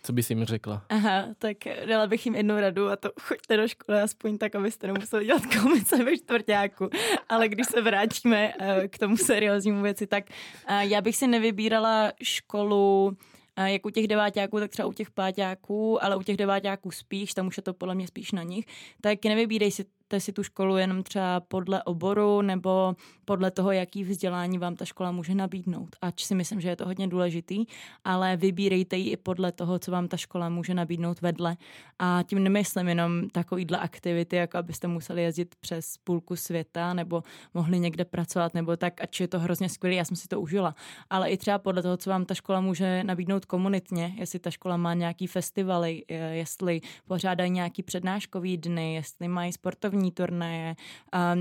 Co 0.03 0.12
bys 0.12 0.31
jim 0.31 0.44
řekla? 0.44 0.85
Aha, 0.88 1.27
tak 1.38 1.57
dala 1.88 2.07
bych 2.07 2.27
jim 2.27 2.35
jednu 2.35 2.61
radu 2.61 2.88
a 2.88 2.96
to 2.96 3.11
choďte 3.20 3.57
do 3.57 3.68
školy 3.68 4.01
aspoň 4.01 4.38
tak, 4.38 4.55
abyste 4.55 4.87
nemuseli 4.87 5.25
dělat 5.25 5.42
komice 5.62 6.05
ve 6.05 6.16
čtvrtáku. 6.16 6.88
Ale 7.29 7.48
když 7.48 7.66
se 7.66 7.83
vrátíme 7.83 8.53
eh, 8.59 8.88
k 8.88 8.98
tomu 8.98 9.16
serióznímu 9.16 9.83
věci, 9.83 10.07
tak 10.07 10.25
eh, 10.68 10.87
já 10.87 11.01
bych 11.01 11.16
si 11.16 11.27
nevybírala 11.27 12.12
školu 12.22 13.16
jak 13.57 13.87
u 13.87 13.90
těch 13.90 14.07
deváťáků, 14.07 14.61
tak 14.61 14.70
třeba 14.70 14.88
u 14.88 14.92
těch 14.92 15.11
páťáků, 15.11 16.05
ale 16.05 16.16
u 16.16 16.22
těch 16.22 16.37
deváťáků 16.37 16.90
spíš, 16.90 17.35
tam 17.35 17.46
už 17.46 17.57
je 17.57 17.62
to 17.62 17.75
podle 17.75 17.94
mě 17.94 18.07
spíš 18.07 18.33
na 18.33 18.42
nich, 18.42 18.66
tak 19.01 19.25
nevybírej 19.25 19.70
si 19.70 19.85
vyberete 20.12 20.20
si 20.20 20.33
tu 20.33 20.42
školu 20.42 20.77
jenom 20.77 21.03
třeba 21.03 21.40
podle 21.40 21.83
oboru 21.83 22.42
nebo 22.42 22.96
podle 23.25 23.51
toho, 23.51 23.72
jaký 23.72 24.05
vzdělání 24.05 24.59
vám 24.59 24.77
ta 24.77 24.85
škola 24.85 25.12
může 25.12 25.35
nabídnout. 25.35 25.96
Ač 26.03 26.25
si 26.25 26.35
myslím, 26.35 26.61
že 26.61 26.68
je 26.68 26.77
to 26.77 26.85
hodně 26.85 27.09
důležitý, 27.09 27.64
ale 28.05 28.37
vybírejte 28.37 28.96
ji 28.96 29.11
i 29.11 29.16
podle 29.16 29.53
toho, 29.53 29.79
co 29.79 29.90
vám 29.90 30.09
ta 30.09 30.16
škola 30.16 30.48
může 30.48 30.75
nabídnout 30.75 31.20
vedle. 31.20 31.57
A 31.98 32.22
tím 32.27 32.42
nemyslím 32.42 32.88
jenom 32.88 33.29
takovýhle 33.31 33.79
aktivity, 33.79 34.37
jako 34.37 34.59
abyste 34.59 34.88
museli 34.88 35.22
jezdit 35.22 35.55
přes 35.61 35.96
půlku 36.05 36.37
světa 36.37 36.94
nebo 36.94 37.22
mohli 37.55 37.79
někde 37.81 38.05
pracovat 38.05 38.55
nebo 38.55 38.77
tak, 38.77 39.01
ač 39.01 39.20
je 39.20 39.29
to 39.29 39.38
hrozně 39.38 39.68
skvělé, 39.68 39.96
já 39.96 40.05
jsem 40.05 40.16
si 40.16 40.29
to 40.29 40.40
užila. 40.40 40.75
Ale 41.11 41.31
i 41.31 41.37
třeba 41.37 41.59
podle 41.59 41.83
toho, 41.83 41.96
co 41.96 42.11
vám 42.11 42.25
ta 42.25 42.35
škola 42.35 42.61
může 42.61 43.05
nabídnout 43.05 43.44
komunitně, 43.44 44.14
jestli 44.18 44.38
ta 44.38 44.51
škola 44.51 44.77
má 44.77 44.94
nějaký 44.94 45.27
festivaly, 45.27 46.05
jestli 46.33 46.81
pořádají 47.07 47.51
nějaký 47.51 47.83
přednáškový 47.83 48.57
dny, 48.57 48.94
jestli 48.94 49.29
mají 49.29 49.53
sportovní 49.53 50.01
sportovní 50.02 50.12
turnaje, 50.12 50.76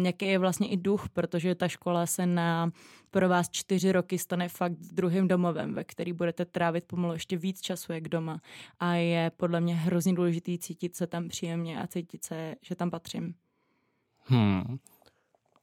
jaký 0.04 0.26
je 0.26 0.40
vlastně 0.40 0.68
i 0.68 0.78
duch, 0.78 1.10
protože 1.10 1.56
ta 1.56 1.68
škola 1.68 2.06
se 2.06 2.26
na 2.26 2.72
pro 3.12 3.30
vás 3.30 3.50
čtyři 3.50 3.92
roky 3.92 4.18
stane 4.18 4.50
fakt 4.50 4.78
druhým 4.94 5.28
domovem, 5.28 5.74
ve 5.74 5.84
který 5.84 6.14
budete 6.14 6.46
trávit 6.46 6.86
pomalu 6.86 7.14
ještě 7.14 7.38
víc 7.38 7.62
času 7.62 7.94
jak 7.94 8.10
doma. 8.10 8.40
A 8.80 8.94
je 8.94 9.32
podle 9.38 9.62
mě 9.62 9.76
hrozně 9.76 10.14
důležitý 10.14 10.58
cítit 10.58 10.96
se 10.96 11.08
tam 11.08 11.28
příjemně 11.28 11.82
a 11.82 11.88
cítit 11.88 12.24
se, 12.24 12.56
že 12.62 12.76
tam 12.76 12.90
patřím. 12.90 13.34
Hmm. 14.26 14.78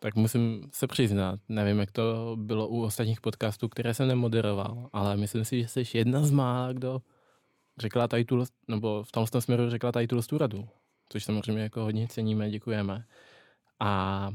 Tak 0.01 0.15
musím 0.15 0.63
se 0.73 0.87
přiznat, 0.87 1.41
nevím, 1.49 1.79
jak 1.79 1.91
to 1.91 2.37
bylo 2.37 2.69
u 2.69 2.83
ostatních 2.83 3.21
podcastů, 3.21 3.69
které 3.69 3.95
jsem 3.95 4.09
nemoderoval, 4.09 4.89
ale 4.93 5.17
myslím 5.17 5.45
si, 5.45 5.63
že 5.63 5.69
jsi 5.69 5.99
jedna 5.99 6.23
z 6.23 6.31
mála, 6.31 6.73
kdo 6.73 7.03
řekla 7.79 8.09
tady 8.09 8.25
tu, 8.25 8.45
nebo 8.69 9.03
v 9.03 9.13
tom 9.13 9.27
směru 9.27 9.71
řekla 9.71 9.93
tady 9.93 10.07
tu 10.07 10.39
radu 10.39 10.69
což 11.09 11.25
samozřejmě 11.25 11.63
jako 11.63 11.81
hodně 11.81 12.09
ceníme, 12.09 12.51
děkujeme. 12.51 13.05
A 13.81 14.31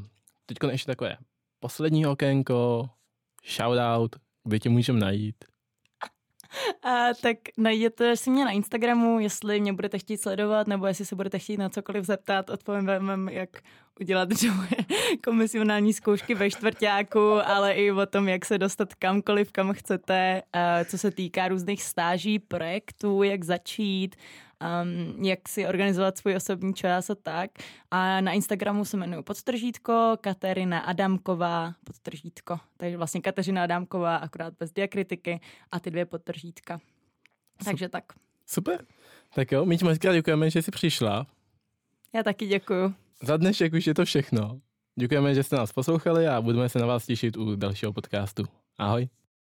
teď 0.46 0.58
ještě 0.72 0.92
takové 0.92 1.18
poslední 1.60 2.06
okénko, 2.06 2.90
shoutout, 3.56 4.16
kde 4.44 4.60
tě 4.60 4.70
můžeme 4.70 5.00
najít. 5.00 5.36
A, 6.84 7.14
tak 7.22 7.38
najděte 7.58 8.18
si 8.18 8.30
mě 8.30 8.46
na 8.46 8.52
Instagramu, 8.52 9.20
jestli 9.20 9.62
mě 9.62 9.74
budete 9.74 10.00
chtít 10.00 10.22
sledovat, 10.22 10.68
nebo 10.68 10.86
jestli 10.86 11.06
se 11.06 11.16
budete 11.16 11.40
chtít 11.40 11.58
na 11.58 11.70
cokoliv 11.70 12.06
zeptat, 12.06 12.50
odpovím 12.50 12.86
vám, 12.86 13.30
jak 13.30 13.50
udělat 14.00 14.30
komisionální 15.24 15.94
zkoušky 15.94 16.36
ve 16.36 16.50
čtvrtáku, 16.50 17.32
ale 17.46 17.74
i 17.74 17.92
o 17.92 18.06
tom, 18.06 18.28
jak 18.28 18.46
se 18.46 18.58
dostat 18.58 18.96
kamkoliv, 18.96 19.52
kam 19.52 19.74
chcete, 19.74 20.42
co 20.86 20.98
se 20.98 21.12
týká 21.12 21.48
různých 21.48 21.84
stáží, 21.84 22.40
projektů, 22.40 23.24
jak 23.24 23.44
začít, 23.44 24.16
um, 24.64 25.26
jak 25.26 25.50
si 25.50 25.68
organizovat 25.68 26.18
svůj 26.18 26.36
osobní 26.36 26.74
čas 26.74 27.10
a 27.10 27.16
tak. 27.16 27.52
A 27.92 28.22
na 28.22 28.32
Instagramu 28.32 28.86
se 28.86 28.98
jmenuji 28.98 29.24
podstržítko, 29.24 30.18
Katerina 30.22 30.80
Adamková 30.80 31.74
podtržítko. 31.84 32.60
Takže 32.78 32.98
vlastně 32.98 33.22
Kateřina 33.22 33.64
Adamková, 33.64 34.16
akorát 34.16 34.54
bez 34.60 34.72
diakritiky 34.72 35.40
a 35.72 35.80
ty 35.80 35.92
dvě 35.92 36.06
podtržítka. 36.06 36.80
Takže 37.66 37.90
tak. 37.90 38.04
Super. 38.46 38.86
Tak 39.36 39.52
jo, 39.52 39.66
my 39.66 39.78
ti 39.78 39.86
moc 39.86 39.98
děkujeme, 39.98 40.50
že 40.50 40.62
jsi 40.62 40.72
přišla. 40.72 41.28
Já 42.14 42.24
taky 42.24 42.48
děkuju. 42.48 42.94
Za 43.24 43.38
dnešek 43.38 43.74
už 43.74 43.88
je 43.88 43.94
to 43.94 44.06
všechno. 44.06 44.60
Děkujeme, 45.00 45.36
že 45.36 45.44
jste 45.44 45.56
nás 45.56 45.72
poslouchali 45.72 46.28
a 46.28 46.42
budeme 46.42 46.70
se 46.70 46.80
na 46.80 46.86
vás 46.86 47.06
těšit 47.06 47.38
u 47.38 47.56
dalšího 47.56 47.94
podcastu. 47.94 48.44
Ahoj. 48.78 49.08